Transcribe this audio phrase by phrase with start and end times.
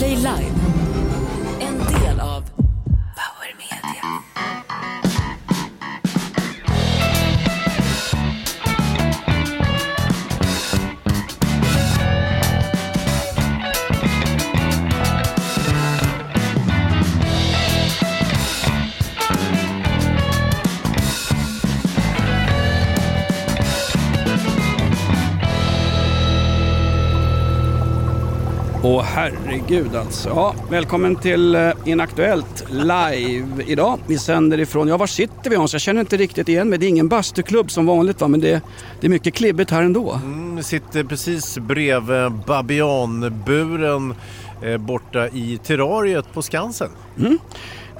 [0.00, 0.54] Podplay Live.
[1.60, 2.42] En del av
[3.14, 4.04] Power Media.
[28.82, 29.04] Åh
[29.70, 30.28] herregud alltså.
[30.28, 33.98] Ja, välkommen till eh, Inaktuellt live idag.
[34.06, 35.72] Vi sänder ifrån, ja var sitter vi Hans?
[35.72, 36.78] Jag känner inte riktigt igen mig.
[36.78, 38.60] Det är ingen bastuklubb som vanligt va, men det,
[39.00, 40.12] det är mycket klibbigt här ändå.
[40.12, 44.14] Mm, vi sitter precis bredvid Babianburen
[44.62, 46.90] eh, borta i terrariet på Skansen.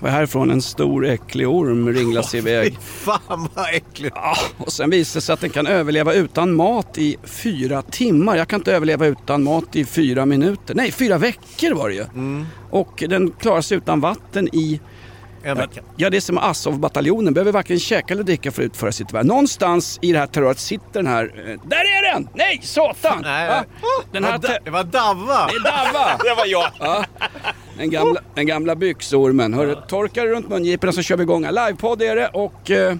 [0.01, 2.79] Och härifrån en stor äcklig orm ringlas iväg.
[2.81, 4.17] Fan vad äckligt!
[4.17, 8.37] Ja, och sen visar det sig att den kan överleva utan mat i fyra timmar.
[8.37, 10.75] Jag kan inte överleva utan mat i fyra minuter.
[10.75, 12.05] Nej, fyra veckor var det ju.
[12.71, 14.81] Och den klarar sig utan vatten i
[15.43, 15.81] En vecka.
[15.97, 17.35] Ja, det är som Azov-bataljonen.
[17.35, 19.27] Behöver varken käka eller dricka för att utföra sitt värv.
[19.27, 21.25] Någonstans i det här terroriet sitter den här...
[21.25, 22.29] eh, Där är den!
[22.35, 23.19] Nej, satan!
[23.23, 23.65] Nej, Va?
[24.13, 24.39] Den här...
[24.39, 25.47] det, var, te- Da- det var Davva!
[25.47, 26.19] Det är Davva!
[26.25, 26.71] Det var jag!
[26.79, 27.05] Ja.
[27.79, 29.55] Den gamla, den gamla byxormen.
[29.55, 31.43] Hörru, torka dig runt mungiporna så kör vi igång.
[31.47, 32.97] Livepodd är det och eh,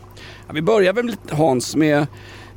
[0.47, 2.07] ja, vi börjar väl lite Hans med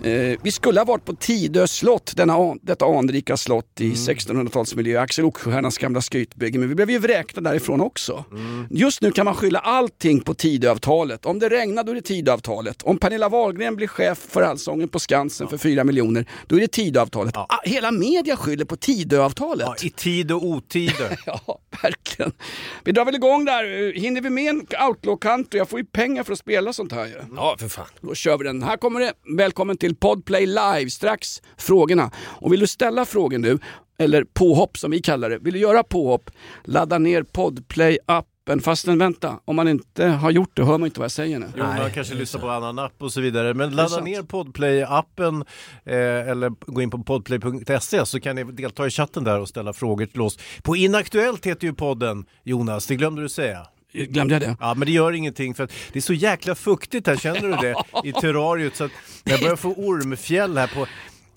[0.04, 5.26] Eh, vi skulle ha varit på Tidö slott, denna, detta anrika slott i 1600-talsmiljö, Axel
[5.26, 6.60] Oxenstiernas gamla skrytbygge.
[6.60, 8.26] Men vi blev ju vräkta därifrån också.
[8.70, 11.26] Just nu kan man skylla allting på Tidöavtalet.
[11.26, 12.84] Om det regnar då är det Tidöavtalet.
[12.84, 16.68] Om Pernilla Wahlgren blir chef för Allsången på Skansen för 4 miljoner, då är det
[16.72, 17.38] Tidöavtalet.
[17.38, 19.68] Ah, Hela media skyller på Tidöavtalet.
[19.68, 21.20] Ja, I tid och otider.
[21.26, 22.32] Ja, verkligen.
[22.84, 23.94] Vi drar väl igång där.
[23.94, 25.58] Hinner vi med en outlaw-country?
[25.58, 27.14] Jag får ju pengar för att spela sånt här ju.
[27.36, 27.86] Ja, för fan.
[28.02, 28.64] Då kör vi den.
[28.64, 29.14] Här kommer det.
[29.38, 30.90] Välkommen till Podplay Live.
[30.90, 32.12] Strax frågorna.
[32.18, 33.60] Och vill du ställa frågor nu,
[33.98, 35.38] eller påhopp som vi kallar det.
[35.38, 36.32] Vill du göra påhopp?
[36.64, 38.60] Ladda ner Podplay-appen.
[38.62, 41.46] Fastän vänta, om man inte har gjort det hör man inte vad jag säger nu.
[41.58, 43.54] Jo, man kanske lyssnar på annan app och så vidare.
[43.54, 45.46] Men ladda ner Podplay-appen
[45.86, 49.74] eh, eller gå in på podplay.se så kan ni delta i chatten där och ställa
[49.74, 50.40] frågor till oss.
[50.64, 53.68] På Inaktuellt heter ju podden, Jonas, det glömde du säga.
[53.94, 54.58] Glömde jag det?
[54.60, 57.52] Ja men det gör ingenting för att det är så jäkla fuktigt här, känner du
[57.52, 57.76] det?
[58.10, 58.92] I terrariet så att
[59.24, 60.88] jag börjar få ormfjäll här på...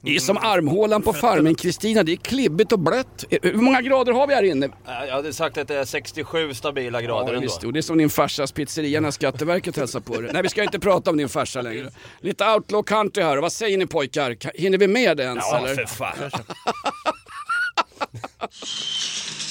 [0.01, 2.03] Det är som armhålan på farmen Kristina.
[2.03, 3.25] Det är klibbigt och blött.
[3.43, 4.69] Hur många grader har vi här inne?
[4.87, 7.41] Jag hade sagt att det är 67 stabila grader Ja, ändå.
[7.41, 7.65] visst.
[7.65, 10.31] Och det är som din farsas pizzeria när Skatteverket hälsar på dig.
[10.33, 11.91] Nej, vi ska inte prata om din farsa längre.
[12.21, 13.37] Lite outlaw country här.
[13.37, 14.31] Vad säger ni pojkar?
[14.31, 15.75] Ka- Hinner vi med det ens Ja, eller?
[15.75, 16.17] för fan.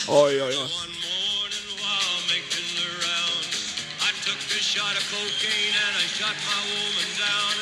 [0.09, 0.94] Oj, oj, oj.
[4.75, 7.55] Shot of cocaine and I shot my woman down.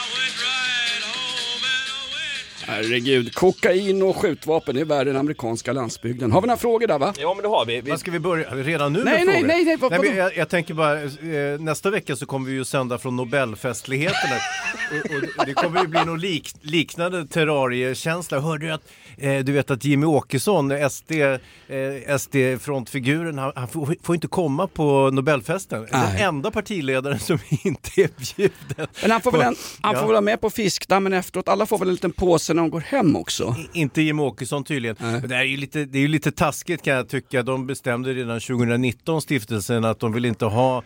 [0.00, 2.86] I went right home and I went.
[2.86, 6.32] Herregud, kokain och skjutvapen är värre än amerikanska landsbygden.
[6.32, 7.14] Har vi några frågor där va?
[7.18, 7.80] Ja men det har vi.
[7.80, 8.50] vi Vad ska vi börja?
[8.54, 9.46] Redan nu Nej, med nej, frågor?
[9.48, 10.12] nej, nej, vad- men vadå?
[10.14, 14.36] jag, jag tänker bara, eh, nästa vecka så kommer vi ju sända från Nobelfestligheterna.
[14.90, 18.40] och, och det kommer ju bli någon lik, liknande terrariekänsla.
[18.40, 18.82] Hörde du att,
[19.18, 24.66] eh, du vet att Jimmy Åkesson, SD, eh, SD-frontfiguren, han, han får, får inte komma
[24.66, 25.80] på Nobelfesten.
[25.90, 26.22] Den Nej.
[26.22, 28.86] enda partiledaren som inte är bjuden.
[29.02, 30.00] Men han får väl, på- en, han Ja.
[30.00, 31.48] får väl vara med på fiskdammen efteråt.
[31.48, 33.56] Alla får väl en liten påse när de går hem också.
[33.72, 34.96] Inte Jimmy Åkesson tydligen.
[35.00, 35.20] Nej.
[35.20, 37.42] Det, är ju lite, det är ju lite taskigt kan jag tycka.
[37.42, 40.82] De bestämde redan 2019, stiftelsen, att de vill inte ha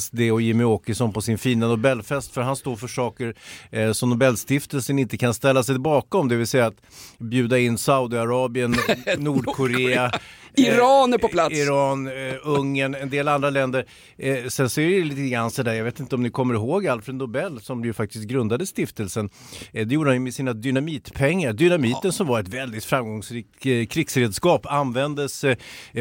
[0.00, 3.34] SD och Jimmy Åkesson på sin fina Nobelfest för han står för saker
[3.70, 6.28] eh, som Nobelstiftelsen inte kan ställa sig bakom.
[6.28, 6.80] Det vill säga att
[7.18, 8.76] bjuda in Saudiarabien,
[9.18, 10.12] Nordkorea.
[10.56, 11.54] Eh, Iran är på plats.
[11.54, 13.86] Iran, eh, Ungern, en del andra länder.
[14.16, 16.86] Eh, sen så är det lite grann sådär, jag vet inte om ni kommer ihåg
[16.86, 19.28] Alfred Nobel som ju faktiskt grundade stiftelsen.
[19.72, 21.52] Det gjorde han ju med sina dynamitpengar.
[21.52, 25.44] Dynamiten som var ett väldigt framgångsrikt krigsredskap användes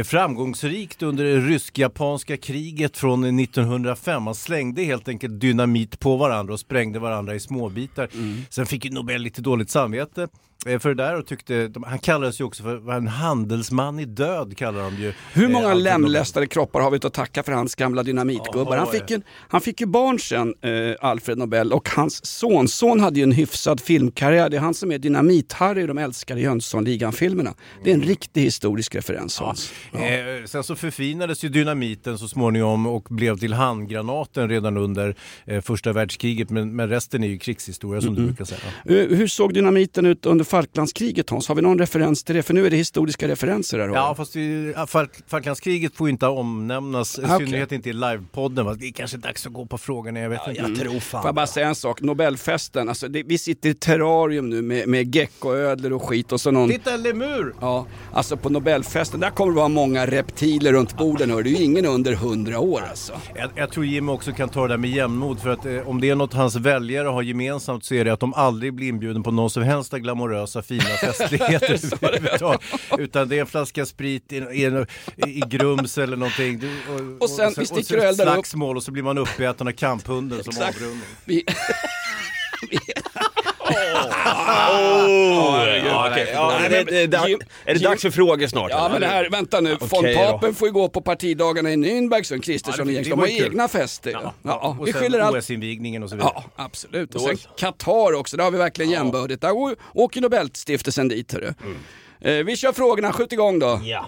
[0.03, 4.23] framgångsrikt under det rysk-japanska kriget från eh, 1905.
[4.23, 8.09] Man slängde helt enkelt dynamit på varandra och sprängde varandra i småbitar.
[8.49, 10.27] Sen fick ju Nobel lite dåligt samvete
[10.65, 14.57] för det där och tyckte, de, han kallades ju också för en handelsman i död
[14.57, 15.13] kallar de ju.
[15.33, 15.83] Hur eh, många Nobel.
[15.83, 18.75] lemlästade kroppar har vi att tacka för hans gamla dynamitgubbar?
[18.75, 22.99] Ja, Han fick, ju, han fick ju barn sen, eh, Alfred Nobel, och hans sonson
[22.99, 24.49] hade ju en hyfsad filmkarriär.
[24.49, 27.53] Det är han som är Dynamit-Harry i de älskade Jönssonligan-filmerna.
[27.83, 29.73] Det är en riktig historisk referens Hans.
[29.91, 29.99] Ja.
[29.99, 35.15] Eh, sen så förfinades ju dynamiten så småningom och blev till handgranaten redan under
[35.45, 38.61] eh, första världskriget men, men resten är ju krigshistoria som du brukar säga.
[38.85, 41.47] Eh, Hur såg dynamiten ut under Falklandskriget Hans?
[41.47, 42.43] Har vi någon referens till det?
[42.43, 43.87] För nu är det historiska referenser här.
[43.87, 47.47] Ja, fast vi, Falk- Falklandskriget får ju inte omnämnas, i Ah, okej.
[47.47, 48.77] synnerhet inte i livepodden.
[48.79, 50.61] Det är kanske dags att gå på frågan, jag vet inte.
[50.61, 52.01] Jag tror Får jag fan bara säga en sak?
[52.01, 56.51] Nobelfesten, alltså det, vi sitter i terrarium nu med, med geckoödlor och skit och så
[56.51, 56.69] någon...
[56.69, 57.53] Titta, en lemur!
[57.61, 61.43] Ja, alltså på Nobelfesten, där kommer det vara många reptiler runt borden hör.
[61.43, 63.13] Ju ingen under 100 år alltså.
[63.35, 66.01] Jag, jag tror Jimmy också kan ta det där med jämnmod för att eh, om
[66.01, 69.23] det är något hans väljare har gemensamt så är det att de aldrig blir inbjuden
[69.23, 69.93] på någon som helst
[70.41, 72.61] glamorösa fina festligheter överhuvudtaget.
[72.97, 74.85] Utan det är en flaska sprit i, i,
[75.25, 76.59] i grums eller någonting.
[76.59, 78.33] Du- Och sen, vi sticker och eldar upp.
[78.33, 81.01] slagsmål och så blir man uppäten av kamphunden som avrundning.
[81.25, 81.43] Vi,
[87.65, 88.71] är det dags för frågor snart?
[88.71, 88.89] ja eller?
[88.89, 90.31] men det här, vänta nu, von Okej då.
[90.31, 93.27] Papen får ju gå på partidagarna i Nürnberg som Kristersson Ja, och det De har
[93.27, 94.11] egna fester.
[94.11, 94.33] Ja.
[94.43, 95.37] Ja, vi sen skyller allt.
[95.37, 96.31] OS-invigningen och så vidare.
[96.35, 97.15] Ja, absolut.
[97.15, 97.37] Och Då sen.
[97.57, 99.41] Qatar också, där har vi verkligen jämbördigt.
[99.41, 101.53] Där åker Nobelstiftelsen dit hörru.
[102.21, 103.81] Eh, vi kör frågorna, skjut igång då.
[103.83, 104.05] Ja.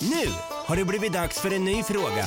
[0.00, 2.24] Nu har det blivit dags för en ny fråga.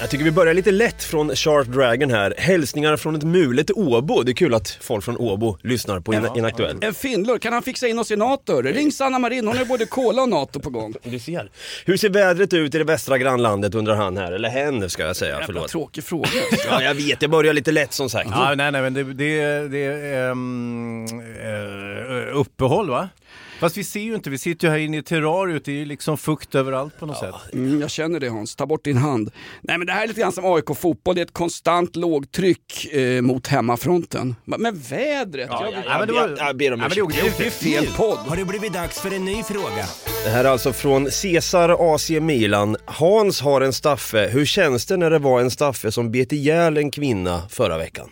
[0.00, 2.34] Jag tycker vi börjar lite lätt från Sharp Dragon här.
[2.38, 4.22] Hälsningar från ett mulet Åbo.
[4.22, 6.76] Det är kul att folk från Åbo lyssnar på In- Inaktuell.
[6.80, 8.52] En finnlor, kan han fixa in oss i NATO?
[8.54, 8.72] hörru?
[8.72, 10.94] Ring Sanna Marin, hon har både cola och NATO på gång.
[11.02, 11.50] Du ser.
[11.84, 15.16] Hur ser vädret ut i det västra grannlandet undrar han här, eller hen ska jag
[15.16, 15.68] säga, Jävla förlåt.
[15.68, 16.28] tråkig fråga.
[16.70, 18.30] Ja, jag vet, jag börjar lite lätt som sagt.
[18.32, 21.06] Ja, nej, nej, men det, det, det är um,
[22.34, 23.08] uppehåll va?
[23.64, 25.84] Fast vi ser ju inte, vi sitter ju här inne i terrariet, det är ju
[25.84, 27.34] liksom fukt överallt på något sätt.
[27.52, 29.30] Mm, jag känner det Hans, ta bort din hand.
[29.62, 32.94] Nej men det här är lite grann som AIK fotboll, det är ett konstant lågtryck
[32.94, 34.36] eh, mot hemmafronten.
[34.44, 36.88] Men men vädret, Ja, jag, ja, Ja, men det jag, var- jag ber om Ja,
[36.88, 37.22] det ursäkt.
[37.22, 37.32] okej.
[37.38, 38.18] det är fel podd.
[38.18, 39.84] Har det blivit dags för en ny fråga?
[40.24, 42.76] Det här är alltså från Cesar AC Milan.
[42.84, 44.28] Hans har en staffe.
[44.32, 48.08] Hur känns det när det var en staffe som bet ihjäl en kvinna förra veckan?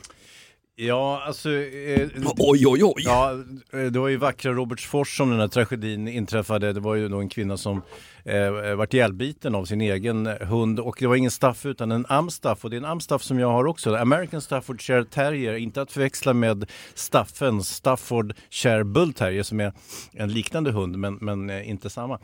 [0.77, 1.51] Ja, alltså...
[1.51, 2.09] Eh,
[2.39, 2.95] Oj oj oj.
[2.97, 3.33] Ja,
[3.73, 6.73] eh, det var ju vackra Robertsfors som den här tragedin inträffade.
[6.73, 7.83] Det var ju då en kvinna som
[8.25, 12.65] eh, vart ihjälbiten av sin egen hund och det var ingen staff utan en amstaff
[12.65, 13.95] och det är en amstaff som jag har också.
[13.97, 19.73] American Staffordshire Terrier, inte att förväxla med staffen Staffordshire Bull Terrier som är
[20.13, 22.19] en liknande hund men, men eh, inte samma.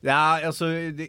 [0.00, 1.08] Ja, alltså det,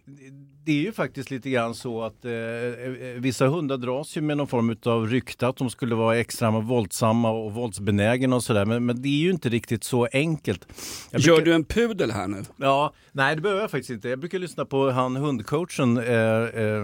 [0.66, 4.38] det är ju faktiskt lite grann så att eh, eh, vissa hundar dras ju med
[4.38, 8.86] någon form av rykte att de skulle vara extra våldsamma och våldsbenägna och sådär men,
[8.86, 10.68] men det är ju inte riktigt så enkelt.
[11.12, 12.44] Jag Gör brukar- du en pudel här nu?
[12.58, 14.10] Ja, nej det behöver jag faktiskt inte.
[14.10, 16.84] Jag brukar lyssna på han hundcoachen, eh, eh,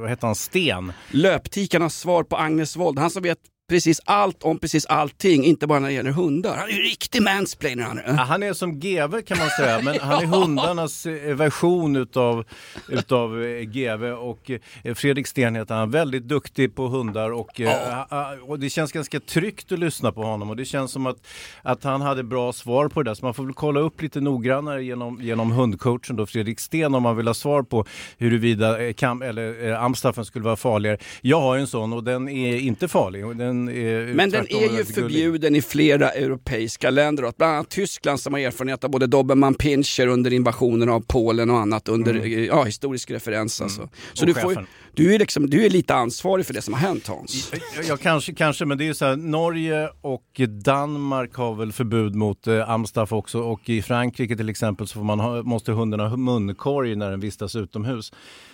[0.00, 0.92] vad heter han, Sten.
[1.10, 5.78] Löptikarnas svar på Agnes Wold, han som vet precis allt om precis allting, inte bara
[5.78, 6.56] när det gäller hundar.
[6.56, 8.12] Han är ju riktig mansplainer han Ja.
[8.12, 12.44] Han är som GV kan man säga, men han är hundarnas eh, version utav,
[12.88, 14.50] utav eh, GV och
[14.84, 17.60] eh, Fredrik Sten heter han, väldigt duktig på hundar och,
[18.08, 21.16] ah, och det känns ganska tryggt att lyssna på honom och det känns som att,
[21.62, 24.20] att han hade bra svar på det där så man får väl kolla upp lite
[24.20, 27.86] noggrannare genom, genom hundcoachen då Fredrik Sten om man vill ha svar på
[28.18, 30.98] huruvida kam, eller, eh, amstaffen skulle vara farligare.
[31.20, 33.26] Jag har ju en sån och den är inte farlig.
[33.26, 33.36] och
[33.66, 34.86] Den är, Men den är ju gullig.
[34.86, 37.24] förbjuden i flera europeiska länder.
[37.24, 41.50] och Bland annat Tyskland som har erfarenhet av både dobermann pinscher under invasionen av Polen
[41.50, 43.60] och annat under eh, ja, historisk referens.
[43.60, 43.88] Alltså.
[44.14, 44.34] Så Mm.
[44.34, 46.74] du, Och får, ju- chefen du, är liksom, du är lite ansvarig för det som
[46.74, 47.52] har hänt Hans.
[47.52, 51.72] Ja, Ja, kanske, kanske, men det är ju så här, Norge och Danmark har väl
[51.72, 55.72] förbud mot eh, amstaff också och i Frankrike till exempel så får man ha, måste
[55.72, 58.12] hundarna ha munkorg när den vistas utomhus.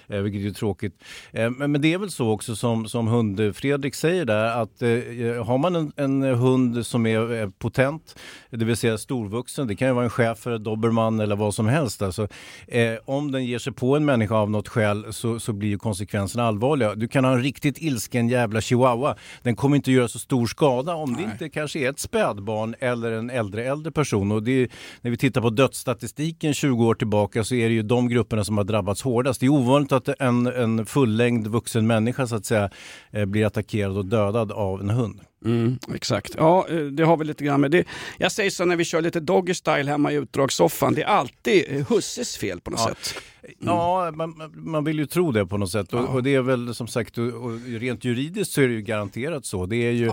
[0.08, 1.02] Eh, vilket är ju tråkigt.
[1.32, 4.82] Eh, men, men det är väl så också som, som hund-Fredrik eh, säger där att
[4.82, 8.18] eh, eh, har man en, en hund som är eh, potent,
[8.50, 12.02] det vill säga storvuxen, det kan ju vara en schäfer, dobermann eller vad som helst.
[12.02, 12.28] Alltså,
[12.68, 15.78] eh, om den ger sig på en människa av något skäl så, så blir ju
[15.78, 16.94] konsekvensen konsekvenserna allvarliga.
[16.94, 19.16] Du kan ha en riktigt ilsken jävla chihuahua.
[19.42, 23.12] Den kommer inte göra så stor skada om det inte kanske är ett spädbarn eller
[23.12, 24.32] en äldre äldre person.
[24.32, 24.68] Och är,
[25.02, 28.56] när vi tittar på dödsstatistiken 20 år tillbaka så är det ju de grupperna som
[28.58, 29.40] har drabbats hårdast.
[29.40, 32.70] Det är ovanligt att en, en fullängd vuxen människa så att säga
[33.12, 35.20] eh, blir attackerad och dödad av en hund.
[35.44, 36.34] Mm, exakt.
[36.38, 37.84] Ja, eh, det har vi lite grann med det.
[38.18, 40.94] Jag säger så när vi kör lite doggy style hemma i utdragssoffan.
[40.94, 42.88] Det är alltid eh, husses fel på något Ja.
[42.88, 43.14] sätt.
[43.58, 45.92] Ja, man, man- vill ju tro det på något sätt.
[45.94, 48.82] Och, och det är väl som sagt, och, och rent juridiskt så är det ju
[48.82, 49.66] garanterat så.
[49.66, 50.10] Det är ju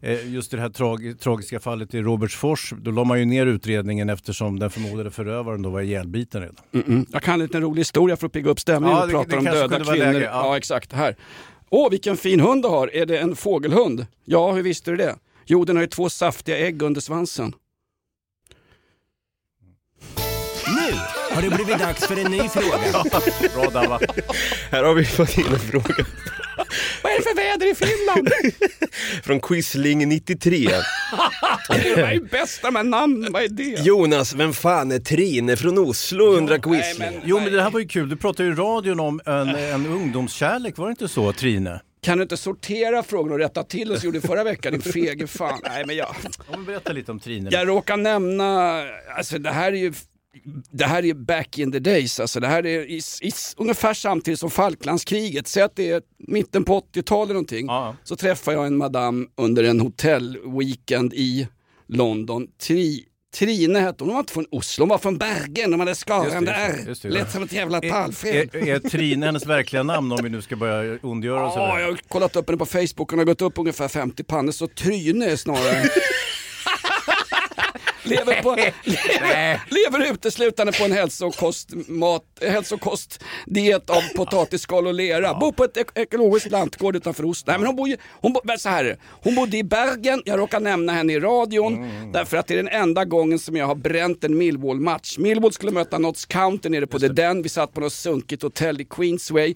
[0.00, 2.72] eh, just det här trag, tragiska fallet i Robertsfors.
[2.82, 6.56] Då la man ju ner utredningen eftersom den förmodade förövaren då var ihjälbiten redan.
[6.72, 7.06] Mm-mm.
[7.12, 9.44] Jag kan en liten rolig historia för att pigga upp stämningen Ja, och prata om
[9.44, 9.96] döda kvinnor.
[9.96, 10.30] läge, ja.
[10.30, 10.56] ja.
[10.56, 10.92] exakt.
[10.92, 11.16] Här.
[11.70, 12.94] Åh, vilken fin hund du har.
[12.94, 14.06] Är det en fågelhund?
[14.24, 15.16] Ja, hur visste du det?
[15.46, 17.54] Jo, den har ju två saftiga ägg under svansen.
[20.66, 20.96] Nu
[21.34, 23.04] har det blivit dags för en ny fråga.
[23.54, 24.00] Bra Dava.
[24.70, 26.06] Här har vi fått in en fråga.
[27.02, 28.28] Vad är är det för väder i Finland?
[29.24, 30.68] Från Quisling 93.
[31.68, 33.62] Det är bästa med namn, vad är det?
[33.80, 37.10] Jonas, vem fan är Trine från Oslo undrar nej, Quisling.
[37.12, 39.48] men- Jo men det här var ju kul, du pratade ju i radion om en,
[39.48, 41.80] en ungdomskärlek, var det inte så Trine?
[42.02, 45.60] Kan du inte sortera frågorna och rätta till oss gjorde förra veckan, din fege fan.
[45.68, 47.48] Nej men jag, Ja, men berätta lite om Trine.
[47.52, 48.82] jag råkar nämna,
[49.16, 49.92] alltså det här är ju
[50.70, 54.40] det här är back in the days, alltså det här är i, i, ungefär samtidigt
[54.40, 55.48] som Falklandskriget.
[55.48, 57.66] Säg att det är mitten på 80-talet någonting.
[57.66, 57.96] Ja.
[58.04, 61.48] Så träffar jag en madam under en hotellweekend i
[61.88, 62.46] London.
[62.62, 65.94] Tri, Trine hette hon, hon var inte från Oslo, hon var från Bergen, de hade
[65.94, 66.74] skarande R.
[66.86, 67.08] just det.
[67.10, 68.36] Lät som ett jävla Är, tallfel.
[68.36, 71.86] är, är Trine hennes verkliga namn om vi nu ska börja ondgöra oss Ja, jag
[71.86, 75.26] har kollat upp henne på Facebook, hon har gått upp ungefär 50 pannor, så Tryne
[75.26, 75.88] är snarare...
[78.10, 85.34] lever, på, lever, lever uteslutande på en hälsokost, mat, hälsokostdiet av potatisskal och lera.
[85.34, 87.44] Bor på ett ek- ekologiskt lantgård utanför Oslo.
[87.50, 90.60] Nej, men hon, bor ju, hon, bo, så här, hon bodde i Bergen, jag råkar
[90.60, 94.24] nämna henne i radion därför att det är den enda gången som jag har bränt
[94.24, 95.18] en Millwall-match.
[95.18, 98.80] Millwall skulle möta Notts County nere på The Den, vi satt på något sunkigt hotell
[98.80, 99.54] i Queensway.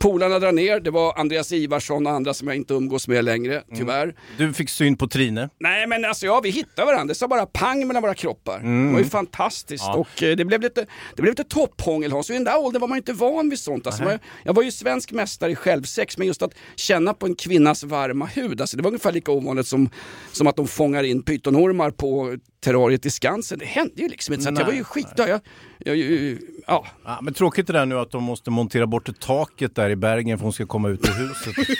[0.00, 3.62] Polarna drar ner, det var Andreas Ivarsson och andra som jag inte umgås med längre,
[3.76, 4.14] tyvärr.
[4.38, 5.48] Du fick syn på Trine.
[5.58, 7.04] Nej men alltså ja, vi hittade varandra.
[7.04, 8.58] Det sa bara pang mellan våra kroppar.
[8.86, 10.86] Det var ju fantastiskt och eh, det blev lite,
[11.16, 12.30] det blev lite topphångel Hans.
[12.30, 13.86] I den där åldern var man inte van vid sånt.
[13.86, 17.34] Alltså, man, jag var ju svensk mästare i självsex men just att känna på en
[17.34, 19.90] kvinnas varma hud, alltså, det var ungefär lika ovanligt som,
[20.32, 23.58] som att de fångar in pytonormar på terrariet i Skansen.
[23.58, 24.44] Det hände ju liksom inte.
[24.44, 25.06] Så att jag var ju Nej, skit...
[25.16, 25.40] Jag, jag,
[25.78, 26.86] jag, ja.
[27.04, 30.38] Ja, men tråkigt det där nu att de måste montera bort taket där i Bergen
[30.38, 31.54] för hon ska komma ut ur huset.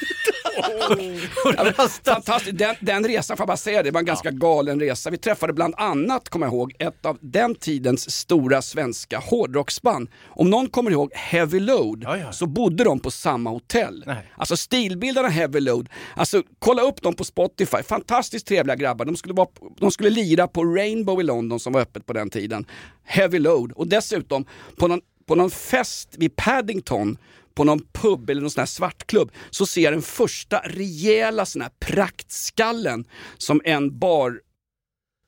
[2.05, 2.59] Fantastiskt.
[2.59, 5.11] Den, den resan, får jag bara säga, det var en ganska galen resa.
[5.11, 10.09] Vi träffade bland annat, kommer jag ihåg, ett av den tidens stora svenska hårdrocksband.
[10.27, 12.33] Om någon kommer ihåg Heavy Load Ja, ja.
[12.33, 14.05] så bodde de på samma hotell.
[14.07, 14.33] Nej.
[14.37, 19.05] Alltså stilbildarna Heavy Load, alltså kolla upp dem på Spotify, fantastiskt trevliga grabbar.
[19.05, 19.49] De skulle, vara,
[19.79, 22.67] de skulle lira på Rainbow i London som var öppet på den tiden.
[23.05, 24.45] Heavy Load och dessutom
[24.79, 27.19] på någon, på någon fest vid Paddington
[27.57, 31.63] på någon pub eller någon sån här svartklubb så ser jag den första rejäla sån
[31.63, 33.05] här praktskallen
[33.39, 34.41] som en bar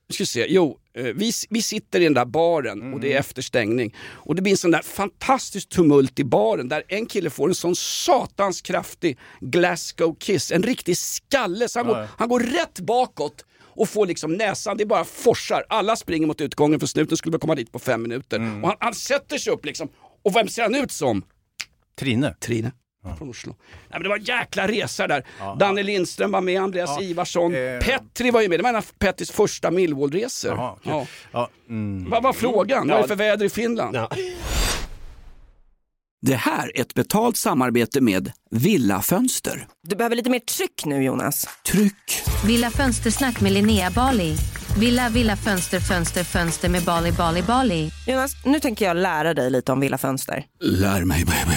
[0.08, 3.18] vi ska se, jo, eh, vi, vi sitter i den där baren och det är
[3.18, 3.94] efter stängning.
[4.00, 7.54] Och det blir en sån där fantastisk tumult i baren där en kille får en
[7.54, 11.68] sån satans kraftig Glasgow kiss, en riktig skalle.
[11.68, 15.64] Så han, går, han går rätt bakåt och får liksom näsan, det bara forsar.
[15.68, 18.38] Alla springer mot utgången för snuten skulle komma dit på fem minuter.
[18.62, 19.88] Och han, han sätter sig upp liksom.
[20.24, 21.22] Och vem ser han ut som?
[21.98, 22.34] Trine.
[22.40, 22.72] Trine.
[23.18, 23.54] Från Oslo.
[23.70, 25.24] Nej, men det var en jäkla resa där.
[25.58, 27.78] Danne Lindström var med, Andreas Ivarsson, Eh.
[27.80, 28.58] Petri var ju med.
[28.58, 30.52] Det var en av Petris första Millwall-resor.
[30.52, 30.92] Okej.
[30.92, 31.06] ja.
[31.32, 32.10] Ja, mm.
[32.10, 32.88] Vad var frågan?
[32.88, 33.96] Vad är det för väder i Finland?
[33.96, 34.10] Ja.
[36.22, 39.66] Det här är ett betalt samarbete med Villa Fönster.
[39.88, 41.48] Du behöver lite mer tryck nu Jonas.
[41.72, 42.22] Tryck!
[42.46, 44.36] Villa Fönstersnack med Linnea Bali.
[44.78, 47.90] Villa, villa, fönster, fönster, fönster med Bali, Bali, Bali.
[48.06, 50.44] Jonas, nu tänker jag lära dig lite om Villa Fönster.
[50.60, 51.56] Lär mig baby.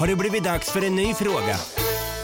[0.00, 1.56] har det blivit dags för en ny fråga.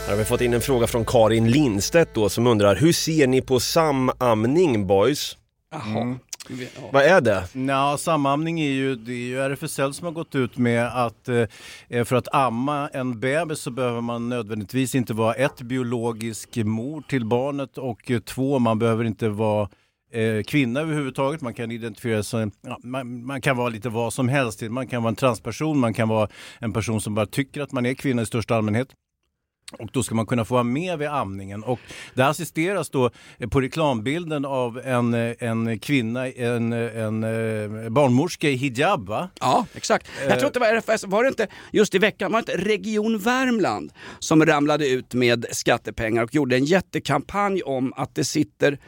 [0.04, 3.26] Här har vi fått in en fråga från Karin Lindstedt då som undrar, hur ser
[3.26, 5.36] ni på samamning boys?
[5.72, 6.16] Jaha.
[6.48, 6.88] Ja.
[6.92, 7.44] Vad är det?
[7.52, 12.04] Ja, samamning är ju, det är ju RFSL som har gått ut med att eh,
[12.04, 17.24] för att amma en bebis så behöver man nödvändigtvis inte vara ett biologisk mor till
[17.24, 19.68] barnet och eh, två, man behöver inte vara
[20.12, 21.40] eh, kvinna överhuvudtaget.
[21.40, 24.62] Man kan identifiera sig, ja, man, man kan vara lite vad som helst.
[24.62, 27.86] Man kan vara en transperson, man kan vara en person som bara tycker att man
[27.86, 28.88] är kvinna i största allmänhet.
[29.72, 31.64] Och då ska man kunna få vara med vid amningen.
[31.64, 31.80] Och
[32.14, 37.94] det assisteras då eh, på reklambilden av en, eh, en kvinna, en, eh, en, en
[37.94, 39.28] barnmorska i hijab va?
[39.40, 40.08] Ja, exakt.
[40.28, 42.68] Jag tror att det var RFS, var det inte just i veckan, var det inte
[42.68, 48.78] Region Värmland som ramlade ut med skattepengar och gjorde en jättekampanj om att det sitter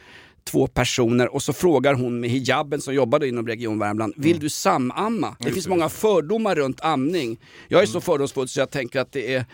[0.51, 4.49] två personer och så frågar hon med hijaben som jobbade inom Region Värmland, vill du
[4.49, 5.35] samamma?
[5.39, 7.39] Det finns många fördomar runt amning.
[7.67, 9.45] Jag är så fördomsfull så jag tänker att det är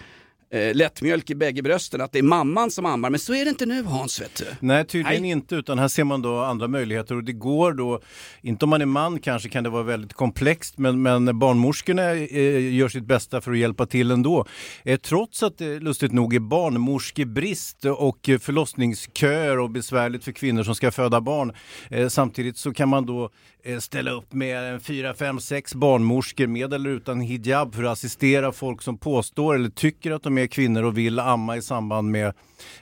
[0.50, 3.10] eh, lättmjölk i bägge brösten, att det är mamman som ammar.
[3.10, 4.46] Men så är det inte nu Hans vet du.
[4.60, 8.00] Nej, tydligen inte, utan här ser man då andra möjligheter och det går då,
[8.42, 12.76] inte om man är man kanske kan det vara väldigt komplext, men, men barnmorskorna eh,
[12.76, 14.46] gör sitt bästa för att hjälpa till ändå.
[14.84, 20.76] Eh, trots att det lustigt nog är barnmorskebrist och förlossningsköer och besvärligt för kvinnor som
[20.76, 21.54] ska föda barn.
[21.90, 23.30] Eh, samtidigt så kan man då
[23.68, 27.92] Eh, ställa upp med en fyra, fem, sex barnmorskor med eller utan hijab för att
[27.92, 32.12] assistera folk som påstår eller tycker att de är kvinnor och vill amma i samband
[32.12, 32.34] med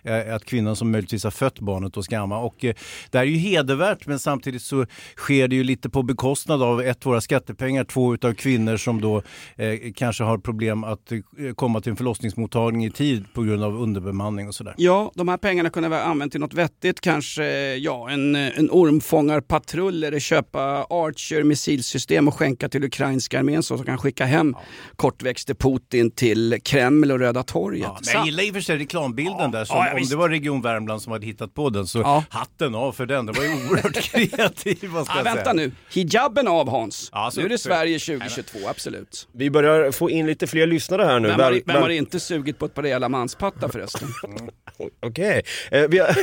[0.02, 2.38] eh, att kvinnan som möjligtvis har fött barnet då ska amma.
[2.40, 2.76] Och eh,
[3.12, 4.86] det här är ju hedervärt men samtidigt så
[5.16, 9.22] sker det ju lite på bekostnad av ett, våra skattepengar, två utav kvinnor som då
[9.56, 11.20] eh, kanske har problem att eh,
[11.56, 14.74] komma till en förlossningsmottagning i tid på grund av underbemanning och sådär.
[14.78, 17.02] Ja, de här pengarna kunde vi ha använt till något vettigt.
[17.02, 23.74] Kanske ja, en, en ormfångarpatrull eller köpa Archer missilsystem och skänka till ukrainska armén så
[23.74, 24.56] att de kan skicka hem
[24.96, 27.82] kortväxte Putin till Kreml och Röda torget.
[27.84, 29.66] Ja, men jag gillar i och för sig reklambilden där.
[29.66, 30.12] Som, Ja, ja, om visst.
[30.12, 32.24] det var Region Värmland som hade hittat på den så Ja.
[32.30, 33.26] hatten av för den.
[33.26, 34.90] Det var ju oerhört kreativ.
[34.90, 35.54] Vad ska Ah, jag vänta säga.
[35.54, 37.10] nu, hijaben av Hans.
[37.12, 39.28] Ja, så- nu är det så- Sverige 2022, absolut.
[39.32, 41.28] Vi börjar få in lite fler lyssnare här nu.
[41.28, 44.08] Vem har, vem har ver- inte sugit på ett par rejäla manspattar förresten?
[45.06, 46.08] Okej, eh, vi, har...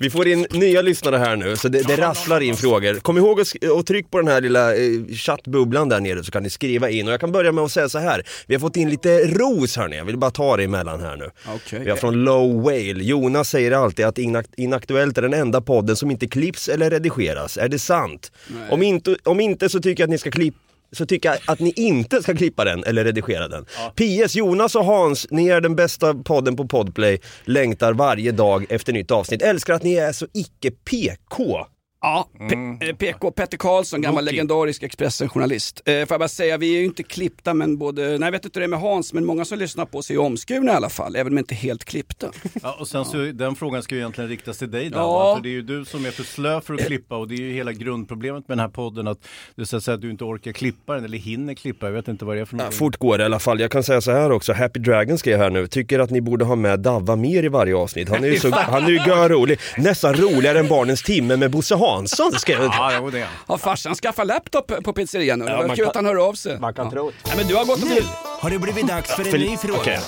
[0.00, 2.94] vi får in nya lyssnare här nu, så det, det rasslar in frågor.
[2.94, 6.42] Kom ihåg att och tryck på den här lilla eh, chattbubblan där nere så kan
[6.42, 7.06] ni skriva in.
[7.06, 8.22] Och jag kan börja med att säga så här.
[8.46, 11.16] vi har fått in lite ros här nere, jag vill bara ta det emellan här
[11.16, 11.30] nu.
[11.48, 11.80] Okej.
[11.84, 15.96] Vi har från Low Whale, Jonas säger alltid att Inakt- Inaktuellt är den enda podden
[15.96, 17.56] som inte klipps eller redigeras.
[17.56, 18.32] Är det sant?
[18.70, 20.58] Om inte, om inte så tycker jag att ni ska klippa
[20.92, 23.64] så tycker jag att ni inte ska klippa den eller redigera den.
[23.94, 27.20] PS Jonas och Hans, ni är den bästa podden på Podplay.
[27.44, 29.42] Längtar varje dag efter nytt avsnitt.
[29.42, 31.66] Älskar att ni är så icke PK.
[32.02, 34.32] Ja, P- eh, PK Petter Karlsson, gammal Rookie.
[34.36, 35.82] legendarisk Expressen-journalist.
[35.84, 38.44] Eh, får jag bara säga, vi är ju inte klippta men både, nej jag vet
[38.44, 40.72] inte hur det är med Hans, men många som lyssnar på oss är ju omskurna
[40.72, 42.30] i alla fall, även om inte helt klippta.
[42.62, 45.36] Ja, och sen så, den frågan ska ju egentligen riktas till dig Dava, Ja.
[45.36, 47.38] för det är ju du som är för slö för att klippa och det är
[47.38, 49.18] ju hela grundproblemet med den här podden att
[49.54, 52.08] du så att, säga, att du inte orkar klippa den eller hinner klippa, jag vet
[52.08, 52.74] inte vad det är för Ja, något.
[52.74, 53.60] fort går det i alla fall.
[53.60, 56.44] Jag kan säga så här också, Happy Dragon skrev här nu, tycker att ni borde
[56.44, 58.08] ha med Davva mer i varje avsnitt.
[58.08, 59.58] Han är ju, så, han är ju görrolig.
[59.78, 61.89] Nästan roligare än Barnens timme med Bosse Hansson
[62.38, 63.34] skrev Ja, jo, det är han.
[63.46, 65.44] Har farsan skaffat laptop på pizzerian nu?
[65.44, 66.58] Ja, det man kan- att han hör av sig.
[66.60, 68.02] Man kan tro Nej, men du har gått och Nu
[68.40, 70.00] har det blivit dags för en ny fråga.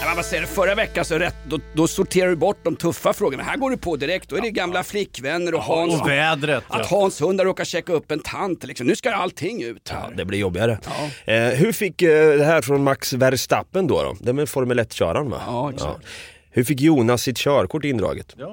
[0.00, 0.46] Nej, men vad säger du?
[0.48, 3.42] Förra veckan så rätt, då, då sorterar du bort de tuffa frågorna.
[3.42, 4.28] Här går du på direkt.
[4.28, 6.00] Då är det gamla flickvänner och Hans...
[6.00, 6.64] Och vädret.
[6.68, 6.96] Att ja.
[6.98, 8.86] Hans hundar råkar checka upp en tant liksom.
[8.86, 10.14] Nu ska allting ut här.
[10.16, 10.78] Det blir jobbigare.
[11.24, 14.02] Eh, hur fick eh, det här från Max Verstappen då?
[14.02, 14.16] då?
[14.20, 15.40] Det är med Formel 1-köraren va?
[15.46, 16.06] Ja, exakt.
[16.50, 18.34] Hur fick Jonas sitt körkort indraget?
[18.38, 18.52] Ja,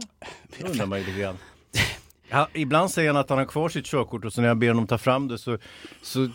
[0.58, 1.38] det undrar man ju lite grann.
[2.30, 4.68] Ja, ibland säger han att han har kvar sitt körkort och så när jag ber
[4.68, 5.58] honom ta fram det så,
[6.02, 6.30] så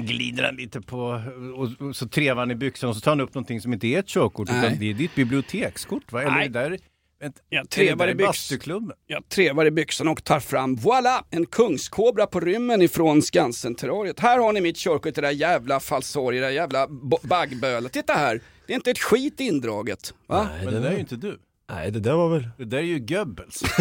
[0.00, 1.22] glider han lite på
[1.56, 3.86] och, och så trevar han i byxan och så tar han upp någonting som inte
[3.86, 4.58] är ett körkort Nej.
[4.66, 6.22] utan det är ditt bibliotekskort va?
[6.22, 6.48] Eller Nej.
[6.48, 6.78] det där,
[7.20, 8.92] vänta, Jag trevar i byx-?
[9.06, 14.20] Jag trevar i byxorna och tar fram, voilà, en kungskobra på rymmen ifrån Skansen-terrariet.
[14.20, 16.86] Här har ni mitt körkort, det där jävla falsariet, det där jävla
[17.22, 17.92] baggbölet.
[17.92, 20.14] Titta här, det är inte ett skit indraget.
[20.26, 20.48] Va?
[20.64, 21.38] Men det där är ju inte du.
[21.70, 22.48] Nej, det där var väl...
[22.58, 23.62] Det där är ju Goebbels.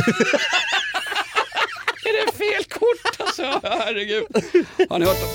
[2.41, 3.41] Fel kort alltså?
[3.63, 4.25] herregud.
[4.89, 5.29] Har ni hört dem?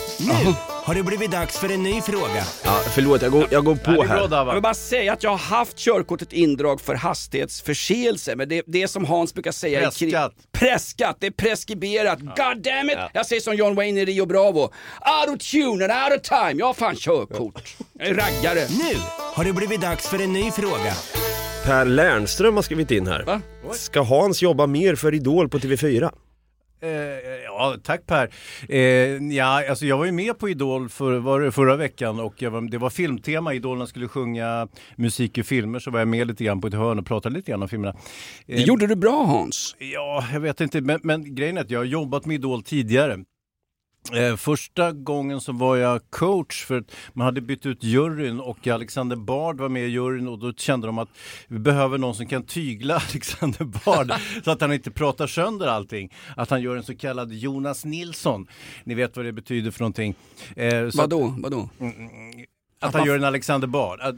[0.45, 2.45] Nu har det blivit dags för en ny fråga.
[2.65, 4.29] Ja, förlåt, jag går, jag går på här.
[4.31, 8.83] Jag vill bara säga att jag har haft körkortet indrag för hastighetsförseelse, men det, det
[8.83, 9.81] är som Hans brukar säga...
[9.83, 10.33] i kri- Presskatt.
[10.53, 12.19] Presskatt, det är preskriberat.
[12.21, 12.99] God damn it!
[13.13, 14.61] Jag säger som John Wayne i Rio Bravo.
[14.63, 16.53] Out of tune and out of time.
[16.59, 17.77] Jag har fan körkort.
[17.99, 18.67] Jag är raggare.
[18.69, 18.97] Nu
[19.35, 20.95] har det blivit dags för en ny fråga.
[21.65, 23.23] Per Lernström har skrivit in här.
[23.23, 23.41] Va?
[23.73, 26.11] Ska Hans jobba mer för Idol på TV4?
[26.87, 28.31] Eh, ja, tack Per.
[28.69, 28.79] Eh,
[29.37, 32.91] ja, alltså jag var ju med på Idol för, förra veckan och var, det var
[32.91, 33.55] filmtema.
[33.55, 36.99] Idolerna skulle sjunga musik i filmer så var jag med lite grann på ett hörn
[36.99, 37.97] och pratade lite grann om filmerna.
[38.47, 39.77] Det gjorde du bra Hans.
[39.79, 43.19] Ja, jag vet inte, men, men grejen är att jag har jobbat med Idol tidigare.
[44.13, 48.67] Eh, första gången så var jag coach för att man hade bytt ut juryn och
[48.67, 51.09] Alexander Bard var med i juryn och då kände de att
[51.49, 54.13] vi behöver någon som kan tygla Alexander Bard
[54.45, 56.13] så att han inte pratar sönder allting.
[56.37, 58.47] Att han gör en så kallad Jonas Nilsson.
[58.85, 60.15] Ni vet vad det betyder för någonting.
[60.57, 61.35] Eh, så Vadå?
[61.39, 61.69] Vadå?
[61.79, 62.56] Att,
[62.87, 64.01] att han gör en Alexander Bard.
[64.01, 64.17] Att,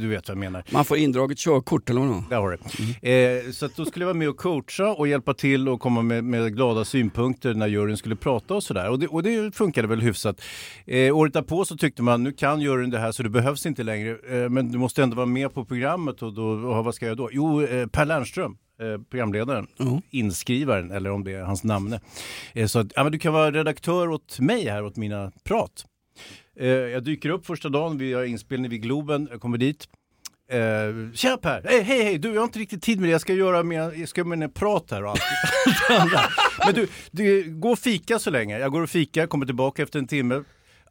[0.00, 0.64] du vet vad jag menar.
[0.72, 2.24] Man får indraget körkort eller vadå?
[2.30, 3.08] Där har du.
[3.10, 6.02] Eh, så att då skulle jag vara med och coacha och hjälpa till och komma
[6.02, 8.90] med, med glada synpunkter när juryn skulle prata och sådär.
[8.90, 10.42] Och det, och det funkade väl hyfsat.
[10.86, 13.82] Eh, året därpå så tyckte man nu kan juryn det här så det behövs inte
[13.82, 14.10] längre.
[14.10, 17.16] Eh, men du måste ändå vara med på programmet och, då, och vad ska jag
[17.16, 17.28] då?
[17.32, 18.56] Jo, eh, Per Lernström.
[18.80, 19.66] eh, Programledaren,
[20.10, 21.98] inskrivaren eller om det är hans namn.
[22.54, 25.84] Eh, så att, ja, men du kan vara redaktör åt mig här, åt mina prat.
[26.56, 29.88] Eh, jag dyker upp första dagen, vi har inspelning vid Globen, jag kommer dit.
[30.48, 31.62] Eh, Tja Per!
[31.64, 32.18] Hej hej hej!
[32.18, 34.50] Du jag har inte riktigt tid med det, jag ska göra med, jag ska en
[34.50, 35.20] prat här och allt.
[36.66, 38.58] Men du, du, gå och fika så länge.
[38.58, 40.42] Jag går och fikar, kommer tillbaka efter en timme.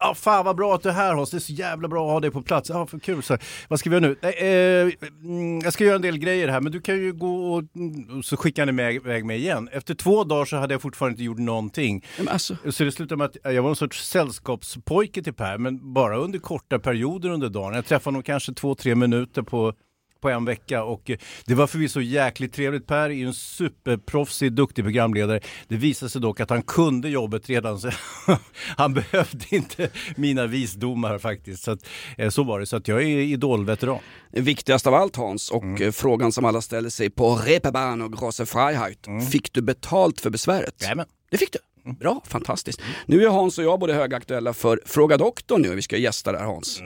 [0.03, 2.11] Ja, fan vad bra att du är här Hans, det är så jävla bra att
[2.11, 2.69] ha dig på plats.
[2.69, 3.23] Ja, för kul.
[3.23, 3.37] Så,
[3.67, 4.29] vad ska vi göra nu?
[4.29, 7.63] Eh, mm, jag ska göra en del grejer här, men du kan ju gå och,
[7.75, 9.69] mm, och så skickar han iväg mig igen.
[9.71, 12.05] Efter två dagar så hade jag fortfarande inte gjort någonting.
[12.27, 16.17] Alltså, Så det slutade med att jag var en sorts sällskapspojke till Per, men bara
[16.17, 17.73] under korta perioder under dagen.
[17.73, 19.73] Jag träffade honom kanske två, tre minuter på
[20.21, 22.87] på en vecka och eh, det var förvisso jäkligt trevligt.
[22.87, 25.39] Per är ju en superproffsig, duktig programledare.
[25.67, 27.91] Det visade sig dock att han kunde jobbet redan så
[28.77, 31.63] han behövde inte mina visdomar faktiskt.
[31.63, 33.99] Så, att, eh, så var det, så att jag är idolveteran.
[34.31, 38.45] viktigast av allt Hans och eh, frågan som alla ställer sig på Reeperbahn och Große
[38.45, 39.07] Freiheit.
[39.31, 40.75] Fick du betalt för besväret?
[40.81, 41.05] Jajamän.
[41.31, 41.70] Det fick du.
[41.99, 42.81] Bra, fantastiskt.
[43.05, 45.75] Nu är Hans och jag både högaktuella för Fråga doktorn nu.
[45.75, 46.81] Vi ska gästa där Hans.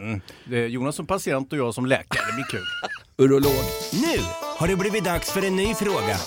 [0.50, 2.66] Det är Jonas som patient och jag som läkare, det blir kul.
[3.18, 3.64] Urolog.
[3.94, 4.24] Nu
[4.58, 6.18] har det blivit dags för en ny fråga.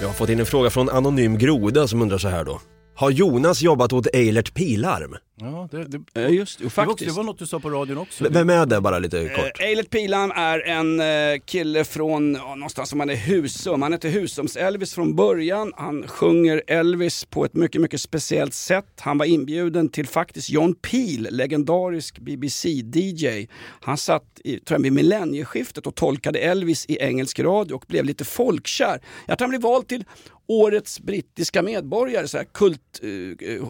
[0.00, 2.60] Jag har fått in en fråga från Anonym Groda som undrar så här då.
[2.96, 5.16] Har Jonas jobbat åt Eilert Pilarm?
[5.40, 7.10] Ja, det, det, Eh, Just det, jo, det, var, faktiskt.
[7.10, 8.28] det var något du sa på radion också.
[8.30, 9.60] Vem är det bara lite kort?
[9.60, 13.82] Eh, Eilert Pilarm är en eh, kille från ja, någonstans som han är Husum.
[13.82, 15.72] Han heter Husums-Elvis från början.
[15.76, 19.00] Han sjunger Elvis på ett mycket, mycket speciellt sätt.
[19.00, 23.48] Han var inbjuden till faktiskt John Peel, legendarisk BBC-DJ.
[23.80, 28.04] Han satt i, tror jag, vid millennieskiftet och tolkade Elvis i engelsk radio och blev
[28.04, 29.00] lite folkkär.
[29.26, 30.04] Jag tror han blev vald till
[30.48, 33.62] årets brittiska medborgare, så här kult, eh, eh,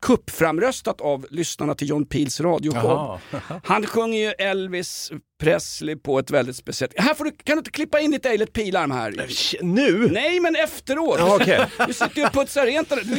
[0.00, 3.20] kuppframröstat av lyssnarna till John Peels radioshow.
[3.64, 6.92] Han sjunger ju Elvis Presley på ett väldigt speciellt...
[6.96, 9.26] Här får du, kan du inte klippa in lite Eilert Pilarm här?
[9.62, 10.08] Nu?
[10.12, 11.16] Nej, men efteråt!
[11.18, 11.66] Ja, okej.
[11.86, 12.96] Du sitter ju och putsar rent där.
[12.96, 13.14] Du,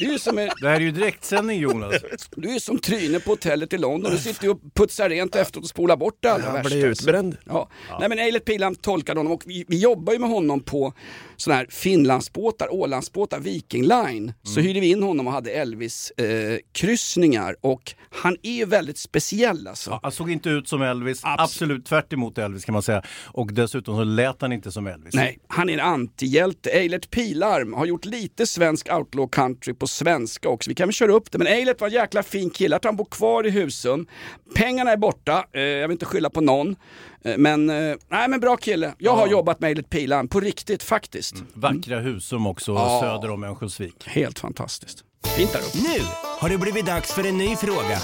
[0.00, 1.94] du, är ju som, en- Det här är ju direktsändning Jonas.
[2.36, 4.12] du är som Tryne på hotellet i London.
[4.12, 6.68] Du sitter ju och putsar rent efteråt och spolar bort det allra Han värsta.
[6.68, 7.36] blir utbränd.
[7.44, 7.68] Ja.
[8.00, 10.92] Nej men Eilert Pilarm tolkade honom och vi, vi jobbar ju med honom på
[11.36, 14.32] sådana här Finlandsbåtar, Ålandsbåtar, Viking Line.
[14.42, 18.98] Så hyrde vi in honom och hade Elvis eh, kryssningar och han är ju väldigt
[18.98, 19.90] speciell alltså.
[19.90, 23.02] Ja, han såg inte ut som Elvis, Abs- absolut tvärt emot Elvis kan man säga.
[23.26, 25.14] Och dessutom så lät han inte som Elvis.
[25.14, 26.70] Nej, han är en antihjälte.
[26.70, 30.70] Eilert Pilarm har gjort lite svensk outlaw country på svenska också.
[30.70, 31.38] Vi kan väl köra upp det.
[31.38, 32.76] Men Eilert var en jäkla fin kille.
[32.76, 34.06] Att han bor kvar i Husum.
[34.54, 35.44] Pengarna är borta.
[35.52, 36.76] Eh, jag vill inte skylla på någon.
[37.24, 38.94] Eh, men, eh, nej men bra kille.
[38.98, 41.34] Jag har jobbat med Eilert Pilarm på riktigt faktiskt.
[41.54, 43.00] Vackra Husum också, Ja.
[43.02, 43.94] söder om Örnsköldsvik.
[44.08, 44.98] Helt fantastiskt.
[45.36, 45.78] Fint där uppe.
[45.78, 46.00] Nu
[46.40, 47.98] har det blivit dags för en ny fråga.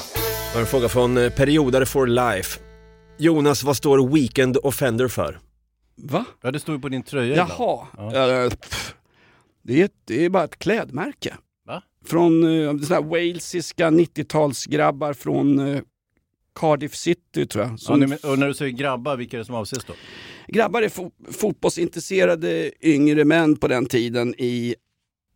[0.57, 2.61] En fråga från Periodare for Life.
[3.19, 5.39] Jonas, vad står Weekend Offender för?
[5.97, 6.25] Va?
[6.43, 7.37] Ja, det står ju på din tröja.
[7.37, 7.87] Jaha.
[8.45, 8.95] Eh, pff.
[9.63, 11.35] det, är, ett- det är bara ett klädmärke.
[11.67, 11.83] Va?
[12.07, 15.81] Från uh, såna här walesiska 90-talsgrabbar från eh,
[16.55, 17.73] Cardiff City tror jag.
[17.73, 19.93] Ja, Som ni- och när du säger grabbar, vilka är det som avses då?
[20.49, 24.75] Grabbar är fo- fotbollsintresserade yngre män på den tiden i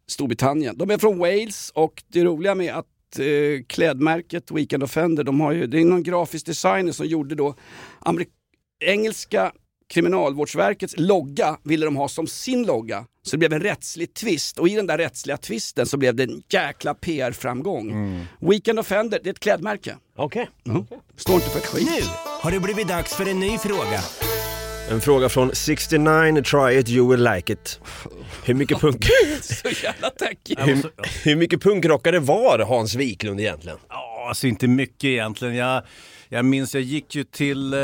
[0.08, 0.78] Storbritannien.
[0.78, 2.86] De är från Wales och det roliga med att
[3.18, 7.54] eh, klädmärket Weekend Offender, de har ju, det är någon grafisk designer som gjorde då
[8.00, 8.28] Amerik-
[8.84, 9.52] engelska
[9.88, 13.04] kriminalvårdsverkets logga ville de ha som sin logga.
[13.22, 16.22] Så det blev en rättslig twist och i den där rättsliga twisten så blev det
[16.22, 17.92] en jäkla PR-framgång.
[18.40, 19.96] Weekend Offender, det är ett klädmärke.
[20.16, 20.48] Okej.
[21.16, 21.88] Står inte för ett skit.
[21.90, 22.00] Nu
[22.42, 24.00] har det blivit dags för en ny fråga.
[24.90, 27.80] En fråga från 69, try it you will like it.
[28.44, 29.04] Hur mycket punk...
[29.40, 30.54] Så jävla tacky.
[30.58, 30.90] hur,
[31.24, 33.78] hur mycket punkrockare var Hans Wiklund egentligen?
[33.88, 35.54] Ja, alltså inte mycket egentligen.
[35.54, 35.82] Jag,
[36.28, 37.78] jag minns, jag gick ju till eh,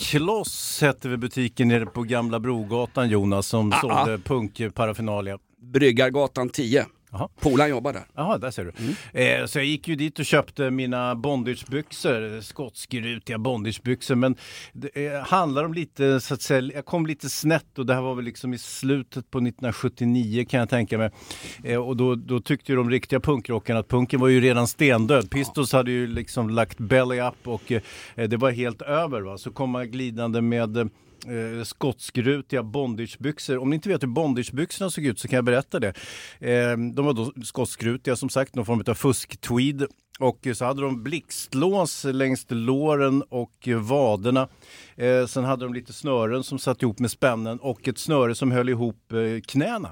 [0.00, 5.38] Kloss, hette väl butiken nere på Gamla Brogatan Jonas, som Ah, sålde punkparaphernalia.
[5.72, 6.86] Bryggargatan 10.
[7.40, 8.04] Polaren jobbar där.
[8.14, 9.20] Jaha, där ser du.
[9.20, 14.14] Eh, så jag gick ju dit och köpte mina bondagebyxor, skotskrutiga bondagebyxor.
[14.14, 14.36] Men
[14.72, 18.00] det eh, handlar om lite, så att säga, jag kom lite snett och det här
[18.02, 21.10] var väl liksom i slutet på 1979 kan jag tänka mig.
[21.64, 25.30] Eh, och då, då tyckte ju de riktiga punkrockarna att punken var ju redan stendöd.
[25.30, 27.82] Pistols hade ju liksom lagt belly up och eh,
[28.28, 29.20] det var helt över.
[29.20, 29.38] Va?
[29.38, 30.90] Så kom man glidande med
[31.26, 33.58] eh, skotskrutiga bondagebyxor.
[33.58, 35.88] Om ni inte vet hur bondagebyxorna såg ut så kan jag berätta det.
[36.38, 39.86] Eh, de var då skotskrutiga som sagt, någon form av fusk-tweed.
[40.20, 44.48] Och så hade de blixtlås längs låren och vaderna.
[44.96, 48.50] Eh, sen hade de lite snören som satt ihop med spännen och ett snöre som
[48.50, 49.90] höll ihop eh, knäna.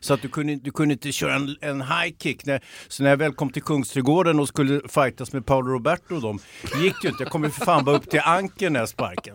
[0.00, 2.46] Så att du kunde, du kunde inte köra en, en high kick.
[2.46, 6.22] När, så när jag väl kom till Kungsträdgården och skulle fightas med Paolo Roberto och
[6.22, 6.38] dem,
[6.82, 7.22] gick ju inte.
[7.22, 9.34] Jag kom ju för fan bara upp till ankeln när jag sparken.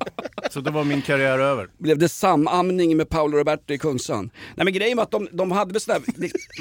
[0.52, 1.68] Så då var min karriär över.
[1.78, 4.30] Blev det samamning med Paolo Roberto i Kungsan?
[4.56, 6.02] Nej men grejen var att de, de hade väl sådär,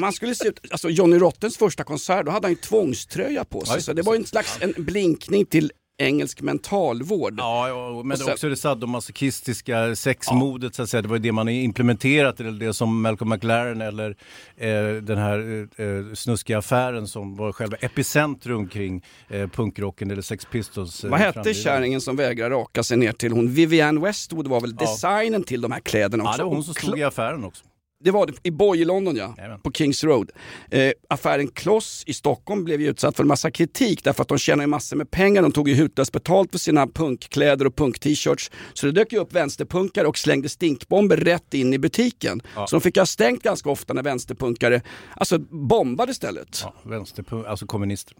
[0.00, 3.64] man skulle se ut, alltså Johnny Rottens första konsert, då hade han ju tvångströja på
[3.64, 3.67] sig.
[3.74, 7.34] Ja, så det var en slags en blinkning till engelsk mentalvård.
[7.38, 11.02] Ja, ja men sen- också det sadomasochistiska sexmodet så att säga.
[11.02, 14.10] Det var ju det man implementerat, eller det som Malcolm McLaren eller
[14.56, 20.44] eh, den här eh, snuskiga affären som var själva epicentrum kring eh, punkrocken eller Sex
[20.44, 21.04] Pistols.
[21.04, 23.52] eh, Vad hette kärringen som vägrade raka sig ner till hon?
[23.52, 24.86] Vivienne Westwood var väl Ja.
[24.86, 26.38] designen till de här kläderna Ja, också.
[26.38, 27.64] det var hon som stod i affären också.
[28.04, 29.60] Det var det, i Boy i London ja, Jajamän.
[29.60, 30.30] på Kings Road.
[30.70, 34.38] Eh, affären Kloss i Stockholm blev ju utsatt för en massa kritik därför att de
[34.38, 35.42] tjänar ju massor med pengar.
[35.42, 38.50] De tog ju hutlöst betalt för sina punkkläder och punk-t-shirts.
[38.72, 42.42] Så det dök ju upp vänsterpunkare och slängde stinkbomber rätt in i butiken.
[42.54, 44.82] Så de fick ha stängt ganska ofta när vänsterpunkare
[45.14, 46.60] alltså, bombade stället.
[46.62, 46.74] Ja.
[46.84, 48.16] Ja, vänsterpunk, alltså kommunister.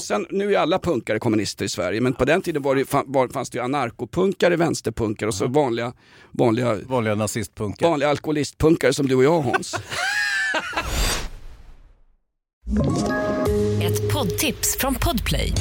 [0.00, 3.28] Sen, nu är alla punkare kommunister i Sverige men på den tiden var det, var,
[3.28, 5.92] fanns det ju anarkopunkare, vänsterpunkare och så vanliga,
[6.32, 7.88] vanliga, Vanliga nazistpunkar.
[7.88, 9.74] vanliga alkoholistpunkare som du och jag Hans.
[13.82, 15.52] Ett poddtips från Podplay.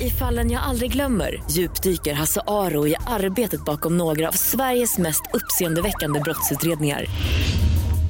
[0.00, 5.22] I fallen jag aldrig glömmer djupdyker Hasse Aro i arbetet bakom några av Sveriges mest
[5.32, 7.06] uppseendeväckande brottsutredningar.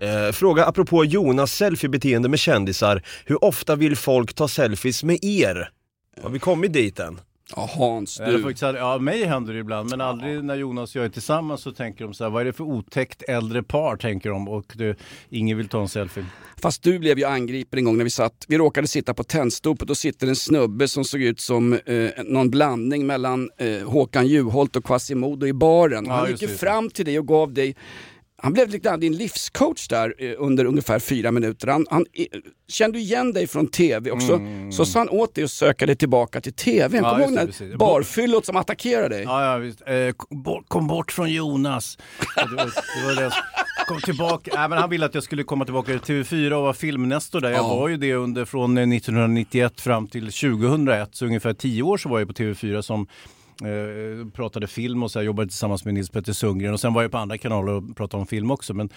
[0.00, 3.02] Eh, fråga apropå Jonas selfiebeteende med kändisar.
[3.24, 5.70] Hur ofta vill folk ta selfies med er?
[6.22, 7.20] Har vi kommit dit än?
[7.56, 8.42] Ja, Hans, Eller du.
[8.42, 11.72] faktiskt, ja, mig händer det ibland, men aldrig när Jonas och jag är tillsammans så
[11.72, 14.96] tänker de så här, vad är det för otäckt äldre par tänker de och det,
[15.30, 16.24] ingen vill ta en selfie.
[16.62, 19.90] Fast du blev ju angripen en gång när vi satt, vi råkade sitta på Tennstopet
[19.90, 24.76] och sitter en snubbe som såg ut som eh, någon blandning mellan eh, Håkan Juholt
[24.76, 26.04] och Quasimodo i baren.
[26.06, 27.76] Ja, Han gick ju fram till dig och gav dig
[28.46, 31.68] han blev lite grann din livscoach där eh, under ungefär fyra minuter.
[31.68, 32.26] Han, han eh,
[32.68, 34.40] kände igen dig från TV också.
[34.72, 36.96] Så sa han åt dig att söka dig tillbaka till TV.
[36.98, 39.22] Ja, Kommer du ihåg det, barfyllot som attackerade dig?
[39.24, 39.80] Ja, ja visst.
[39.86, 40.12] Eh,
[40.68, 41.98] kom, bort, från Jonas.
[42.36, 43.30] Det var, det var det.
[43.88, 44.50] Kom tillbaka.
[44.50, 47.50] Äh, men han ville att jag skulle komma tillbaka till TV4 och vara filmnestor där.
[47.50, 47.68] Jag Ja.
[47.76, 52.08] var ju det under från eh, 1991 fram till 2001, så ungefär tio år så
[52.08, 53.06] var jag på TV4 som
[53.62, 57.02] eh, pratade film och så här, jobbade tillsammans med Nils Petter Sundgren och sen var
[57.02, 58.74] jag på andra kanaler och pratade om film också.
[58.74, 58.90] Men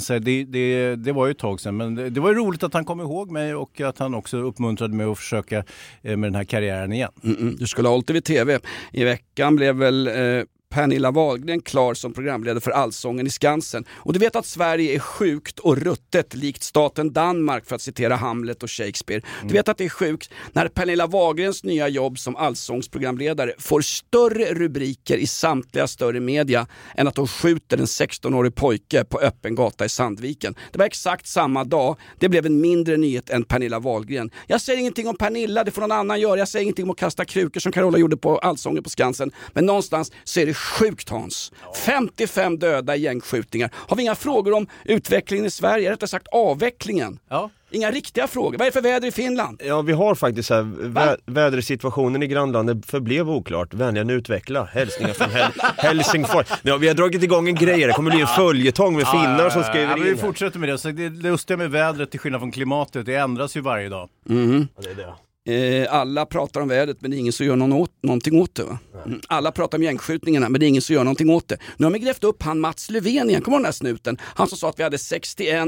[0.00, 2.34] så här, det, det, det var ju ett tag sedan men det, det var ju
[2.34, 5.64] roligt att han kom ihåg mig och att han också uppmuntrade mig att försöka
[6.02, 7.10] eh, med den här karriären igen.
[7.22, 8.58] Mm-mm, du skulle ha hållit dig vid TV.
[8.92, 13.84] I veckan blev väl eh, Pernilla Wahlgren klar som programledare för Allsången i Skansen.
[13.90, 18.16] Och du vet att Sverige är sjukt och ruttet likt staten Danmark för att citera
[18.16, 19.22] Hamlet och Shakespeare.
[19.42, 24.54] Du vet att det är sjukt när Pernilla Wahlgrens nya jobb som allsångsprogramledare får större
[24.54, 29.84] rubriker i samtliga större media än att hon skjuter en 16-årig pojke på öppen gata
[29.84, 30.54] i Sandviken.
[30.72, 31.96] Det var exakt samma dag.
[32.18, 34.30] Det blev en mindre nyhet än Pernilla Wahlgren.
[34.46, 36.38] Jag säger ingenting om Pernilla, det får någon annan göra.
[36.38, 39.30] Jag säger ingenting om att kasta krukor som Carola gjorde på Allsången på Skansen.
[39.52, 41.52] Men någonstans så är det sjukt Hans.
[41.84, 43.70] 55 döda i gängskjutningar.
[43.74, 45.90] Har vi inga frågor om utvecklingen i Sverige?
[45.90, 47.18] Rättare sagt avvecklingen.
[47.28, 48.58] Ja, Inga riktiga frågor.
[48.58, 49.62] Vad är det för väder i Finland?
[49.64, 53.74] Ja, vi har faktiskt här, vä vädersituationen i grannlandet förblev oklart.
[53.74, 54.64] Vänligen utveckla.
[54.64, 56.46] Hälsningar från Hel Helsingfors.
[56.62, 59.62] Ja, vi har dragit igång en grej det kommer bli en följetong med finnar som
[59.62, 60.14] skriver ja, men in.
[60.14, 60.78] Vi fortsätter med det.
[60.78, 64.08] Så det lustiga med vädret till skillnad från klimatet, det ändras ju varje dag.
[64.24, 64.68] Mhm.
[64.76, 65.14] Ja, det är det.
[65.46, 68.54] Eh, alla pratar om vädret men det är ingen som gör någon åt, någonting åt
[68.54, 68.78] det.
[69.06, 69.20] Mm.
[69.28, 71.58] Alla pratar om gängskjutningarna men det är ingen som gör någonting åt det.
[71.76, 74.18] Nu har man grävt upp han Mats Löfven igen, kommer du den här snuten?
[74.22, 75.58] Han som sa att vi hade 61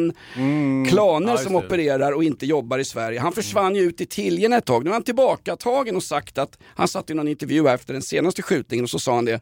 [0.89, 1.59] klaner Ja, som det.
[1.59, 3.21] opererar och inte jobbar i Sverige.
[3.21, 4.85] Han försvann ju ut i Tiljen ett tag.
[4.85, 8.43] Nu är han tillbakatagen och sagt att, han satt i någon intervju efter den senaste
[8.43, 9.41] skjutningen och så sa han det.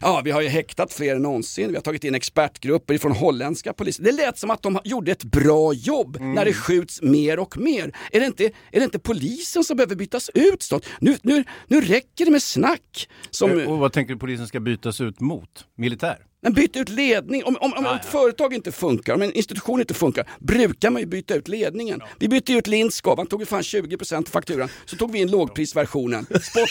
[0.00, 1.68] Ja, vi har ju häktat fler än någonsin.
[1.68, 4.04] Vi har tagit in expertgrupper från holländska polisen.
[4.04, 6.34] Det lät som att de gjorde ett bra jobb Mm.
[6.34, 7.92] när det skjuts mer och mer.
[8.12, 10.86] Är det inte, är det inte polisen som behöver bytas ut snart?
[11.00, 13.08] Nu, nu, nu räcker det med snack.
[13.30, 15.64] Som, Eh, Och vad tänker du polisen ska bytas ut mot?
[15.76, 16.16] Militär?
[16.40, 17.44] Men byt ut ledning.
[17.44, 21.06] Om, om, om ett företag inte funkar, om en institution inte funkar, brukar man ju
[21.06, 22.00] byta ut ledningen.
[22.18, 24.68] Vi bytte ut Lindskov, han tog ju fan 20% av fakturan.
[24.84, 26.24] Så tog vi in lågprisversionen.
[26.24, 26.68] Spot,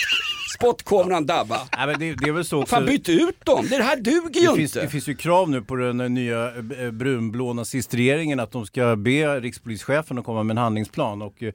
[0.57, 1.59] spotkameran Dabba.
[1.77, 2.75] Nej, men det, det är väl så också.
[2.75, 4.85] Fan byt ut dem, det här duger ju det finns, inte.
[4.85, 8.95] det finns ju krav nu på den eh, nya eh, brunblå nazistregeringen att de ska
[8.95, 11.21] be rikspolischefen att komma med en handlingsplan.
[11.21, 11.53] Och eh,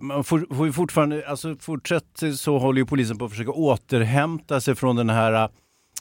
[0.00, 4.60] man får, får ju fortfarande, alltså fortsätt så håller ju polisen på att försöka återhämta
[4.60, 5.48] sig från den här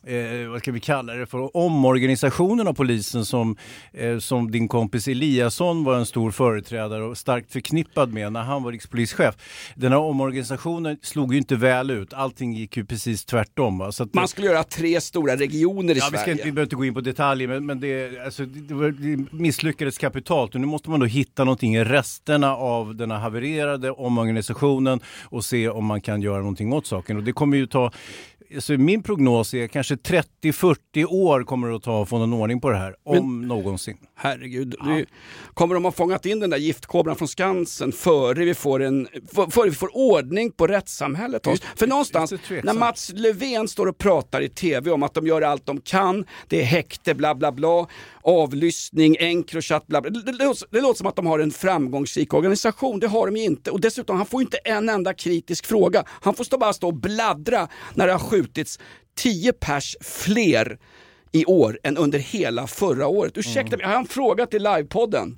[0.07, 3.55] Eh, vad ska vi kalla det för, omorganisationen av polisen som,
[3.93, 8.63] eh, som din kompis Eliasson var en stor företrädare och starkt förknippad med när han
[8.63, 9.35] var rikspolischef.
[9.75, 13.77] Den här omorganisationen slog ju inte väl ut, allting gick ju precis tvärtom.
[13.77, 13.91] Va?
[13.91, 16.31] Så att, Man skulle göra tre stora regioner i Ja, vi, ska Sverige.
[16.31, 19.31] inte, vi behöver inte gå in på detaljer, men, men det, alltså, det, var, det
[19.31, 20.55] misslyckades kapitalt.
[20.55, 25.45] Och nu måste man då hitta någonting i resterna av den här havererade omorganisationen och
[25.45, 27.17] se om man kan göra någonting åt saken.
[27.17, 27.91] Och det kommer ju ta
[28.55, 32.61] Alltså min prognos är kanske 30-40 år kommer det att ta att få någon ordning
[32.61, 33.97] på det här, om någonsin.
[34.15, 35.05] Herregud, det,
[35.53, 39.51] kommer de ha fångat in den där giftkobran från Skansen före vi får, en, för-
[39.51, 41.47] före vi får ordning på rättssamhället?
[41.47, 41.61] Oss?
[41.75, 45.65] För någonstans, när Mats Löfven står och pratar i tv om att de gör allt
[45.65, 47.87] de kan, det är häkte, bla bla bla,
[48.23, 50.12] avlyssning, Encrochat, bla bla.
[50.12, 53.38] Det, det, låter, det låter som att de har en framgångsrik organisation, det har de
[53.38, 53.71] ju inte.
[53.71, 56.03] Och dessutom, han får inte en enda kritisk fråga.
[56.07, 58.79] Han får stå, bara stå och bladdra när det har skjutits
[59.15, 60.79] 10 pers fler
[61.31, 63.38] i år än under hela förra året.
[63.38, 65.38] Ursäkta mig, jag har en fråga till livepodden.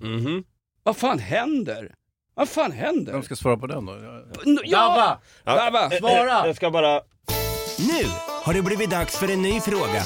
[0.84, 1.94] Vad fan händer?
[2.36, 3.14] Vad fan händer?
[3.14, 3.98] Vem ska svara på den då?
[4.64, 5.20] Ja!
[5.46, 5.90] Dabba!
[5.90, 6.48] Svara!
[6.48, 7.02] Jag ska bara...
[7.78, 8.06] Nu
[8.44, 10.04] har det blivit dags för en ny fråga.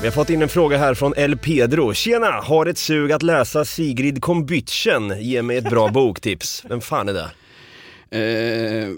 [0.00, 1.94] Vi har fått in en fråga här från El Pedro.
[1.94, 2.26] Tjena!
[2.30, 5.14] Har ett sug att läsa Sigrid Kombytchen.
[5.20, 6.64] Ge mig ett bra boktips.
[6.68, 7.30] Vem fan är det?
[8.10, 8.88] Eh,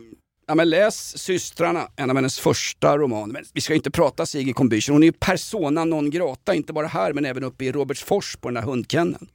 [0.47, 3.33] ja, men läs Systrarna, en av hennes första romaner.
[3.33, 6.87] Men vi ska inte prata Sigrid Combüchen, hon är ju persona non grata, inte bara
[6.87, 9.27] här men även uppe i Robertsfors på den där hundkenneln.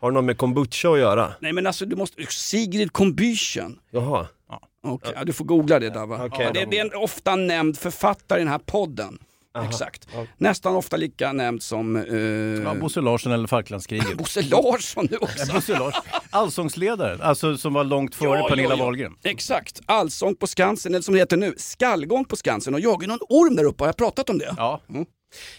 [0.00, 1.32] Har det något med kombucha att göra?
[1.40, 3.76] Nej men alltså du måste, Sigrid Combüchen.
[3.90, 4.26] Jaha.
[4.82, 6.24] Okej, ja, du får googla det Dava.
[6.26, 6.44] Okej.
[6.46, 9.18] ja, det, det är en ofta nämnd författare i den här podden.
[9.64, 10.08] Exakt.
[10.36, 12.14] Nästan ofta lika nämnd som eh,
[12.64, 14.14] Ja, Bosse Larsson eller Falklandskriget.
[14.18, 15.46] Bosse Larsson nu också.
[15.48, 16.02] Ja, Bosse Larsson.
[16.30, 18.84] Allsångsledaren, alltså som var långt före Ja, Pernilla ja, ja.
[18.84, 19.12] Wahlgren.
[19.24, 22.74] Exakt, Allsång på Skansen, eller som det heter nu, Skallgång på Skansen.
[22.74, 24.54] Och jag är någon orm där uppe, har jag pratat om det?
[24.56, 24.80] Ja.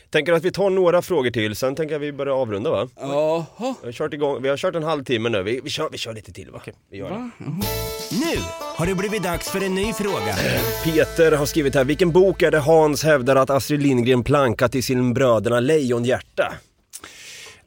[0.10, 2.88] Tänker att vi tar några frågor till, sen tänker jag vi börjar avrunda va?
[3.00, 3.46] Jaha.
[3.82, 6.14] Vi har kört, igång, vi har kört en halvtimme nu, vi, vi, kör, vi kör
[6.14, 6.62] lite till va?
[6.92, 7.30] Vi gör det.
[8.12, 8.42] Nu
[8.76, 10.36] har det blivit dags för en ny fråga.
[10.84, 14.82] Peter har skrivit här, vilken bok är det Hans hävdar att Astrid Lindgren plankat i
[14.82, 16.54] sin Bröderna Lejonhjärta?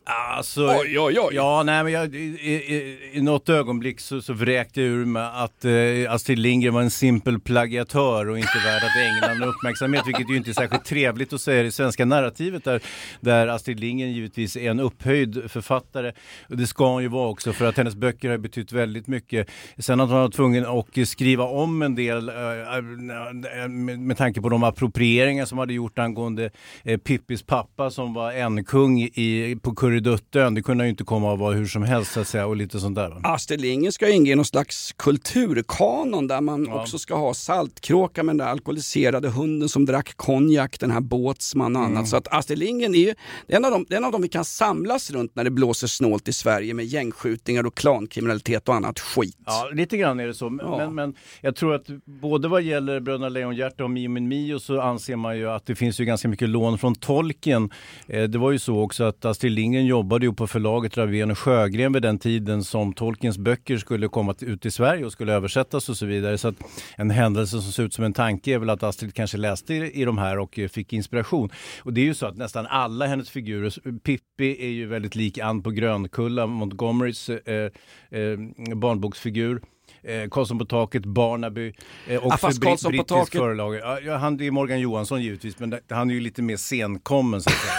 [0.05, 1.35] Alltså, Oj, oj, oj.
[1.35, 5.23] Ja, nej, men jag, i, i, i något ögonblick så, så vräkte jag ur mig
[5.35, 10.03] att eh, Astrid Lindgren var en simpel plagiatör och inte värd att ägna någon uppmärksamhet,
[10.07, 12.83] vilket ju inte är särskilt trevligt att säga i det svenska narrativet där,
[13.21, 16.13] där Astrid Lindgren givetvis är en upphöjd författare.
[16.49, 19.49] Och det ska hon ju vara också för att hennes böcker har betytt väldigt mycket.
[19.79, 24.41] Sen att hon var tvungen att skriva om en del eh, eh, med, med tanke
[24.41, 26.51] på de approprieringar som hade gjort angående
[26.85, 30.55] eh, Pippis pappa som var en kung i, på Kurreduttön.
[30.55, 32.81] Det kunde ju inte komma att vara hur som helst så att säga och lite
[32.81, 33.21] sånt där.
[33.23, 36.81] Astrid Lindgren ska ingå i någon slags kulturkanon där man Ja.
[36.83, 41.77] också ska ha Saltkråka med den där alkoholiserade hunden som drack konjak, den här Båtsman
[41.77, 41.93] och annat.
[41.93, 42.07] Mm.
[42.07, 43.15] Så att Astrid Lindgren är ju
[43.49, 46.33] en av, är en av dem vi kan samlas runt när det blåser snålt i
[46.33, 49.37] Sverige med gängskjutningar och klankriminalitet och annat skit.
[49.47, 50.51] Ja, lite grann är det så.
[50.51, 50.77] Men, Ja.
[50.79, 54.81] men, men jag tror att både vad gäller Bröderna Lejonhjärta och Mio min Mio så
[54.81, 57.71] anser man ju att det finns ju ganska mycket lån från tolken.
[58.07, 61.31] Eh, det var ju så också att Astrid Lindgren Lindgren jobbade ju på förlaget Ravén
[61.31, 65.33] och Sjögren vid den tiden som Tolkiens böcker skulle komma ut till Sverige och skulle
[65.33, 66.39] översättas och så vidare.
[66.39, 66.55] Så att
[66.97, 70.01] en händelse som ser ut som en tanke är väl att Astrid kanske läste i,
[70.01, 71.51] i de här och eh, fick inspiration.
[71.83, 75.39] Och det är ju så att nästan alla hennes figurer, Pippi är ju väldigt lik
[75.39, 77.71] Ann på Grönkulla, Montgomerys eh,
[78.11, 78.39] eh,
[78.77, 79.63] barnboksfigur.
[80.03, 81.73] Eh, Karlsson på taket, Barnaby,
[82.09, 83.75] eh, också fast bri- Karlsson på brittisk taket- förlag.
[84.05, 87.51] Ja, han det är Morgan Johansson givetvis, men han är ju lite mer senkommen så
[87.51, 87.73] att säga.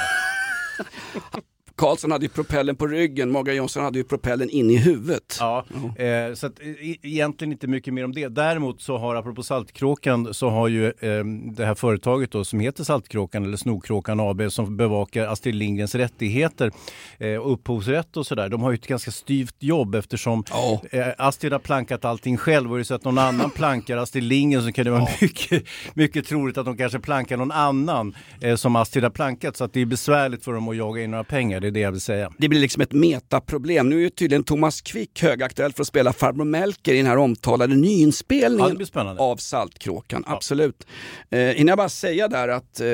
[1.75, 5.37] Karlsson hade ju propellen på ryggen, Morgan Johansson hade ju propellen in i huvudet.
[5.39, 5.65] Ja,
[5.97, 8.27] eh, så att, e- egentligen inte mycket mer om det.
[8.27, 12.83] Däremot så har, apropå Saltkråkan, så har ju eh, det här företaget då som heter
[12.83, 16.71] Saltkråkan eller Snokråkan AB som bevakar Astrid Lindgrens rättigheter
[17.17, 18.49] eh, och upphovsrätt och sådär.
[18.49, 20.43] De har ju ett ganska styvt jobb eftersom
[20.91, 24.23] eh, Astrid har plankat allting själv och är det så att någon annan plankar Astrid
[24.23, 25.63] Lindgren så kan det vara mycket,
[25.93, 29.73] mycket troligt att de kanske plankar någon annan eh, som Astrid har plankat så att
[29.73, 32.01] det är besvärligt för dem att jaga in några pengar, det är det jag vill
[32.01, 32.33] säga.
[32.37, 33.89] Det blir liksom ett metaproblem.
[33.89, 37.17] Nu är ju tydligen Thomas Quick högaktuell för att spela farbror Melker i den här
[37.17, 39.21] omtalade Ja, nyinspelningen spännande.
[39.21, 40.23] av Saltkråkan.
[40.27, 40.87] Absolut.
[41.29, 42.85] Eh, hinner jag bara säga där att eh,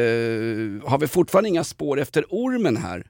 [0.90, 3.04] har vi fortfarande inga spår efter ormen här?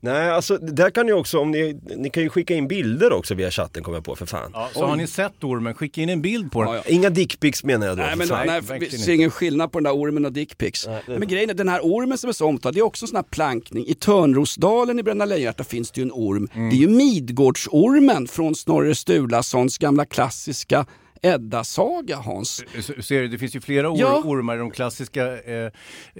[0.00, 3.34] Nej, alltså där kan ni också, om ni, ni kan ju skicka in bilder också
[3.34, 4.50] via chatten kommer jag på för fan.
[4.54, 6.72] Ja, så har ni sett ormen, skicka in en bild på den.
[6.72, 6.90] Ja, ja.
[6.90, 8.02] Inga dickpics menar jag då.
[8.02, 8.46] Nej, men fan.
[8.46, 8.98] nej, vi inte.
[8.98, 10.88] ser ingen skillnad på den där ormen och dickpics.
[11.06, 13.16] Men grejen är, den här ormen som är så omtalad, det är också en sån
[13.16, 13.86] här plankning.
[13.86, 16.48] I Törnrosdalen i Bröderna Lejonhjärta finns det ju en orm.
[16.54, 16.70] Mm.
[16.70, 20.86] Det är ju Midgårdsormen från Snorre Sturlasons gamla klassiska
[21.22, 22.64] Edda-saga, Hans.
[22.80, 24.22] Så- Ser du, det finns ju flera or- Ja.
[24.24, 25.70] ormar i de klassiska eh,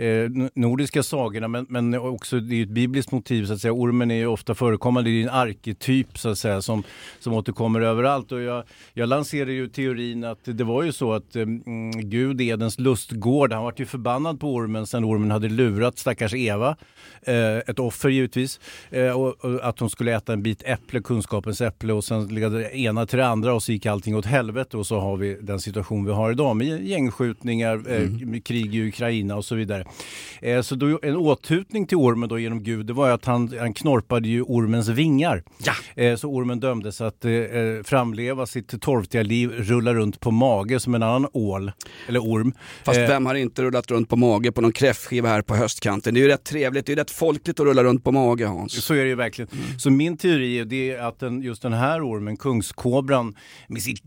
[0.05, 3.73] eh, nordiska sagorna men, men också det är ju ett bibliskt motiv så att säga.
[3.73, 6.83] Ormen är ju ofta förekommande, det är en arketyp så att säga som,
[7.21, 8.33] som återkommer överallt.
[8.33, 12.41] Och jag, jag lanserar ju teorin att det var ju så att eh, mm, Gud,
[12.41, 16.77] Edens lustgård, han var ju förbannad på ormen sen ormen hade lurat stackars Eva,
[17.23, 21.61] eh, ett offer givetvis, eh, och, och att hon skulle äta en bit äpple, kunskapens
[21.61, 24.77] äpple och sen ledde det ena till det andra och så gick allting åt helvete
[24.77, 28.89] och så har vi den situation vi har idag med gängskjutningar, eh, med krig i
[28.89, 29.85] Ukraina och så vidare.
[30.41, 33.55] Eh, så då, en åthutning till ormen då genom Gud, det var ju att han,
[33.59, 35.43] han knorpade ju ormens vingar.
[35.95, 40.81] Eh, så ormen dömdes att eh, eh, framleva sitt torftiga liv, rulla runt på mage
[40.81, 41.73] som en annan ål,
[42.09, 42.53] eller orm.
[42.85, 46.15] Fast Eh, vem har inte rullat runt på mage på någon kräftskiva här på höstkanten?
[46.15, 48.47] Det är ju rätt trevligt, det är ju rätt folkligt att rulla runt på mage
[48.47, 48.85] Hans.
[48.85, 49.51] Så är det ju verkligen.
[49.79, 53.35] Så min teori är att den, just den här ormen, kungskobran,
[53.69, 54.03] med sitt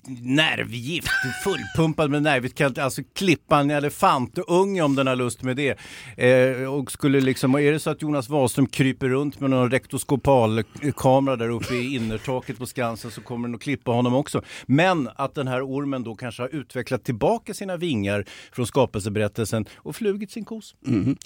[0.76, 1.08] nervgift,
[1.44, 5.78] fullpumpad med nervgift, kan alltså klippa en elefantunge om den har lust med det.
[6.18, 11.36] Eh, och skulle liksom, är det så att Jonas Wahlström kryper runt med någon rektoskopalkamera
[11.36, 14.42] där uppe i innertaket på Skansen så kommer den att klippa honom också.
[14.66, 19.96] Men att den här ormen då kanske har utvecklat tillbaka sina vingar från skapelseberättelsen och
[19.96, 20.76] flugit sin kos.
[20.86, 21.18] Mhm.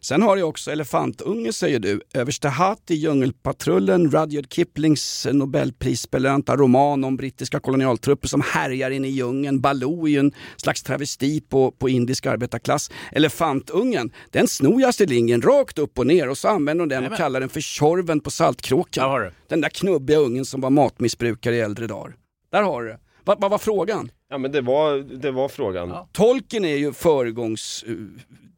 [0.00, 2.00] Sen har du också elefantunge säger du.
[2.14, 9.10] Överste Hatt i Djungelpatrullen, Rudyard Kiplings nobelprisbelönta roman om brittiska kolonialtrupper som härjar inne i
[9.10, 9.60] djungeln.
[9.60, 12.90] Baloo är ju en slags travesti på, på indisk arbetarklass.
[13.12, 17.06] Elefantungen, den snor jag Astrid Lindgren rakt upp och ner och så använder hon den
[17.06, 19.04] och kallar den för Tjorven på Saltkråkan.
[19.04, 19.30] Där har du.
[19.48, 22.14] Den där knubbiga ungen som var matmissbrukare i äldre dagar.
[22.52, 22.98] Där har du det.
[23.24, 24.10] Vad vad var frågan?
[24.30, 25.94] Ja men det var, det var frågan.
[26.12, 27.84] Tolken är ju föregångs...
[27.88, 27.94] eh,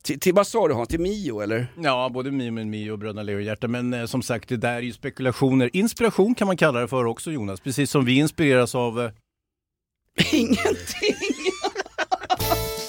[0.03, 0.89] Till, till vad sa du Hans?
[0.89, 1.67] Till Mio eller?
[1.83, 3.69] Ja, både Mio med Mio och Bröderna Lejonhjärta.
[3.69, 5.71] Men eh, som sagt, det där är ju spekulationer.
[5.73, 7.61] Inspiration kan man kalla det för också Jonas.
[7.61, 9.01] Precis som vi inspireras av...
[9.01, 9.11] Eh...
[10.33, 11.17] Ingenting!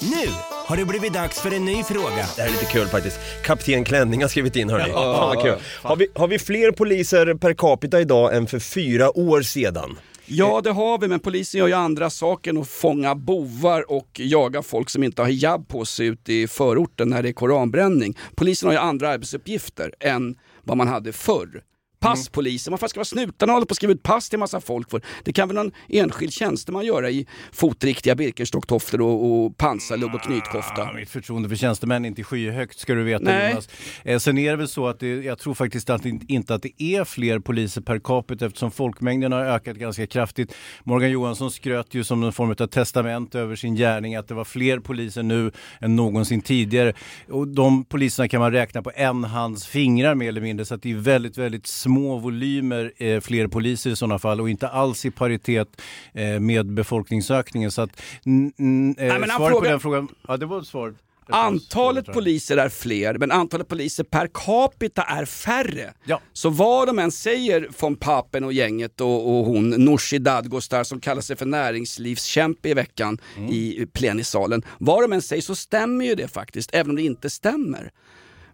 [0.02, 0.28] Nu
[0.66, 2.26] har det blivit dags för en ny fråga.
[2.36, 3.20] Det här är lite kul faktiskt.
[3.44, 4.84] Kapten Klänning har skrivit in hörni.
[4.88, 4.94] Ja.
[4.94, 5.54] Fan vad kul.
[5.82, 9.98] Har vi, har vi fler poliser per capita idag än för fyra år sedan?
[10.26, 14.08] Ja det har vi, men polisen gör ju andra saker än att fånga bovar och
[14.14, 18.18] jaga folk som inte har hijab på sig ute i förorten när det är koranbränning.
[18.34, 21.62] Polisen har ju andra arbetsuppgifter än vad man hade förr.
[22.00, 24.90] Passpolisen, varför ska vara snutarna hålla på att skriva ut pass till en massa folk
[24.90, 25.02] för?
[25.24, 30.80] Det kan väl någon enskild tjänsteman göra i fotriktiga Birkenstocktofflor och, och pansarlubb och knytkofta?
[30.80, 33.50] Ja, mitt förtroende för tjänstemän är inte skyhögt ska du veta Nej.
[33.50, 33.68] Jonas.
[34.04, 36.62] Eh, sen är det väl så att det, jag tror faktiskt att det, inte att
[36.62, 40.54] det är fler poliser per capita eftersom folkmängden har ökat ganska kraftigt.
[40.84, 44.44] Morgan Johansson skröt ju som en form av testament över sin gärning att det var
[44.44, 46.92] fler poliser nu än någonsin tidigare.
[47.28, 50.82] Och de poliserna kan man räkna på en hands fingrar mer eller mindre så att
[50.82, 55.04] det är väldigt, väldigt små volymer eh, fler poliser i sådana fall och inte alls
[55.04, 55.80] i paritet
[56.12, 57.70] eh, med befolkningsökningen.
[57.70, 60.66] Så att mm, mm, eh, Nej, svaret på frågar- den frågan, ja det var ett
[60.66, 60.94] svar.
[61.32, 65.94] Antalet poliser är fler, men antalet poliser per capita är färre.
[66.04, 66.20] Ja.
[66.32, 71.00] Så vad de än säger von Papen och gänget och, och hon Nooshi Dadgostar som
[71.00, 73.18] kallar sig för näringslivskämpe i veckan
[73.50, 74.62] i plenisalen.
[74.78, 77.90] Vad de än säger så stämmer ju det faktiskt, även om det inte stämmer.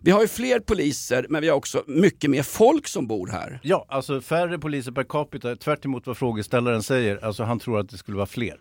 [0.06, 3.60] Vi har ju fler poliser men vi har också mycket mer folk som bor här.
[3.62, 7.24] Ja, alltså färre poliser per capita, tvärt emot vad frågeställaren säger.
[7.24, 8.56] Alltså han tror att det skulle vara fler.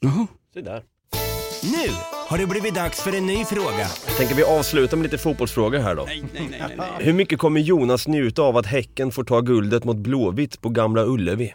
[0.00, 0.26] Jaha.
[0.54, 0.82] Se där.
[1.62, 1.92] Nu
[2.28, 3.86] har det blivit dags för en ny fråga.
[4.18, 6.04] Tänker vi avslutar med lite fotbollsfrågor här då.
[6.04, 6.88] Nej, nej, nej, nej, nej.
[6.98, 11.04] Hur mycket kommer Jonas njuta av att Häcken får ta guldet mot Blåvitt på Gamla
[11.04, 11.54] Ullevi?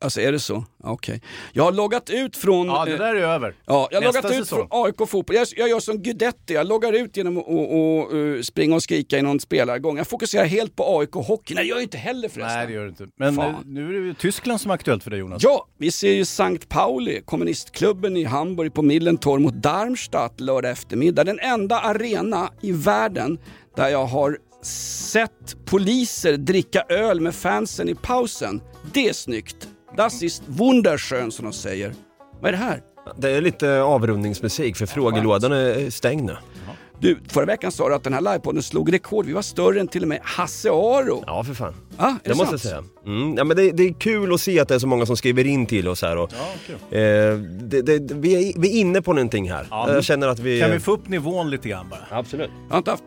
[0.00, 0.64] Alltså är det så?
[0.82, 1.20] Okej.
[1.52, 2.66] Jag har loggat ut från...
[2.66, 3.54] Ja, det eh, där är över.
[3.66, 4.68] Ja, jag har Nästa loggat ut säsong.
[4.70, 5.36] från AIK fotboll.
[5.36, 8.82] Jag, jag gör som Guidetti, jag loggar ut genom att och, och, eh, springa och
[8.82, 9.96] skrika i någon spelargång.
[9.96, 11.54] Jag fokuserar helt på AIK hockey.
[11.54, 12.56] Nej, det gör jag inte heller förresten.
[12.56, 13.06] Nej, det gör det inte.
[13.16, 13.54] Men Fan.
[13.54, 15.42] eh, nu är det ju Tyskland som är aktuellt för dig Jonas.
[15.42, 21.24] Ja, vi ser ju Sankt Pauli, kommunistklubben i Hamburg på Millentor mot Darmstadt lördag eftermiddag.
[21.24, 23.38] Den enda arena i världen
[23.76, 28.60] där jag har sett poliser dricka öl med fansen i pausen.
[28.92, 29.68] Det är snyggt.
[29.96, 31.92] Das ist wunderschön som de säger.
[32.40, 32.82] Vad är det här?
[33.16, 36.36] Det är lite avrundningsmusik för frågelådan är stängd nu.
[37.00, 39.26] Du, förra veckan sa du att den här livepodden slog rekord.
[39.26, 41.24] Vi var större än till och med Hasse Aro.
[41.26, 41.74] Ja, för fan.
[41.96, 42.84] Ah, är Det, det måste jag säga.
[43.06, 43.34] Mm.
[43.36, 45.46] Ja, men det, det är kul att se att det är så många som skriver
[45.46, 46.16] in till oss här.
[46.16, 46.32] Och,
[46.94, 49.66] eh, det, det, vi, är, vi är inne på någonting här.
[49.70, 50.60] Ja, jag känner att vi...
[50.60, 52.18] Kan vi få upp nivån lite grann bara?
[52.18, 52.50] Absolut.
[52.68, 53.04] Jag har inte haft...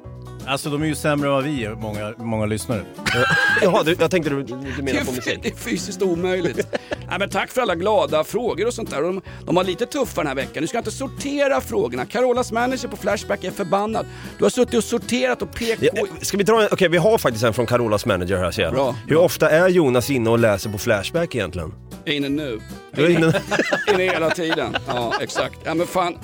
[0.49, 2.81] Alltså de är ju sämre än vad vi är, många, många lyssnare.
[3.61, 5.39] Jaha, du, jag tänkte du, du Det menar på musik.
[5.43, 6.67] det är fysiskt omöjligt.
[7.09, 9.01] Nej, men tack för alla glada frågor och sånt där.
[9.01, 10.61] De, de har lite tuffa den här veckan.
[10.61, 12.05] Du ska inte sortera frågorna.
[12.05, 14.05] Carolas manager på Flashback är förbannad.
[14.37, 16.25] Du har suttit och sorterat och pekat Ja, på...
[16.25, 18.73] ska vi dra en, okej vi har faktiskt en från Carolas manager här ser jag.
[18.73, 18.95] Bra.
[19.07, 21.73] Hur ofta är Jonas inne och läser på Flashback egentligen?
[22.05, 22.59] Jag är inne nu.
[22.91, 23.33] Är inne...
[23.93, 24.75] Inne hela tiden.
[24.87, 25.59] Ja, exakt.
[25.63, 26.17] Ja, men fan.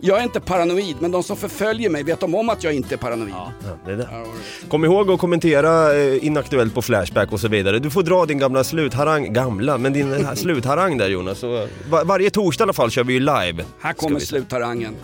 [0.00, 2.94] Jag är inte paranoid, men de som förföljer mig vet om om att jag inte
[2.94, 3.30] är paranoid.
[3.36, 3.52] Ja,
[3.86, 4.08] det är det.
[4.68, 7.78] Kom ihåg att kommentera eh, Inaktuellt på Flashback och så vidare.
[7.78, 11.38] Du får dra din gamla slutharang, gamla, men din eh, slutharang där Jonas.
[11.38, 13.64] Så, var, varje torsdag i alla fall kör vi ju live.
[13.80, 14.96] Här kommer slutharangen.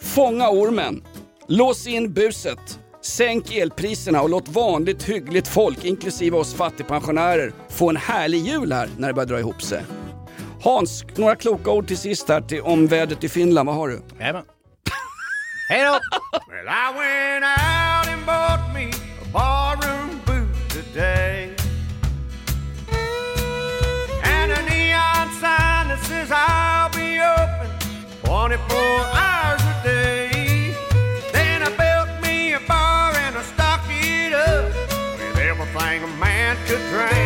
[0.00, 1.02] Fånga ormen.
[1.48, 2.78] Lås in buset.
[3.02, 8.88] Sänk elpriserna och låt vanligt hyggligt folk, inklusive oss fattigpensionärer, få en härlig jul här
[8.98, 9.84] när det börjar dra ihop sig.
[10.62, 13.66] Hans, några kloka ord till sist här till, om vädret i Finland.
[13.66, 14.00] Vad har du?
[14.20, 14.42] Jajamän.
[15.70, 15.98] Hej då!
[16.48, 21.57] Well, I went out and bought me a barroom boot today.
[25.28, 27.70] Neon sign that says I'll be open
[28.24, 30.74] 24 hours a day.
[31.32, 34.72] Then I built me a bar and I stocked it up
[35.18, 37.17] with everything a man could drink.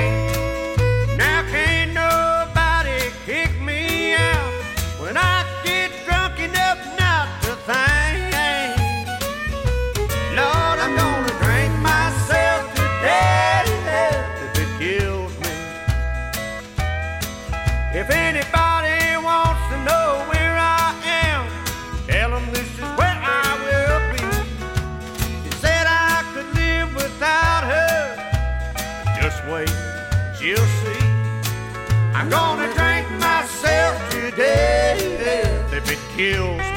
[36.22, 36.71] skills.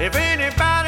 [0.00, 0.87] If anybody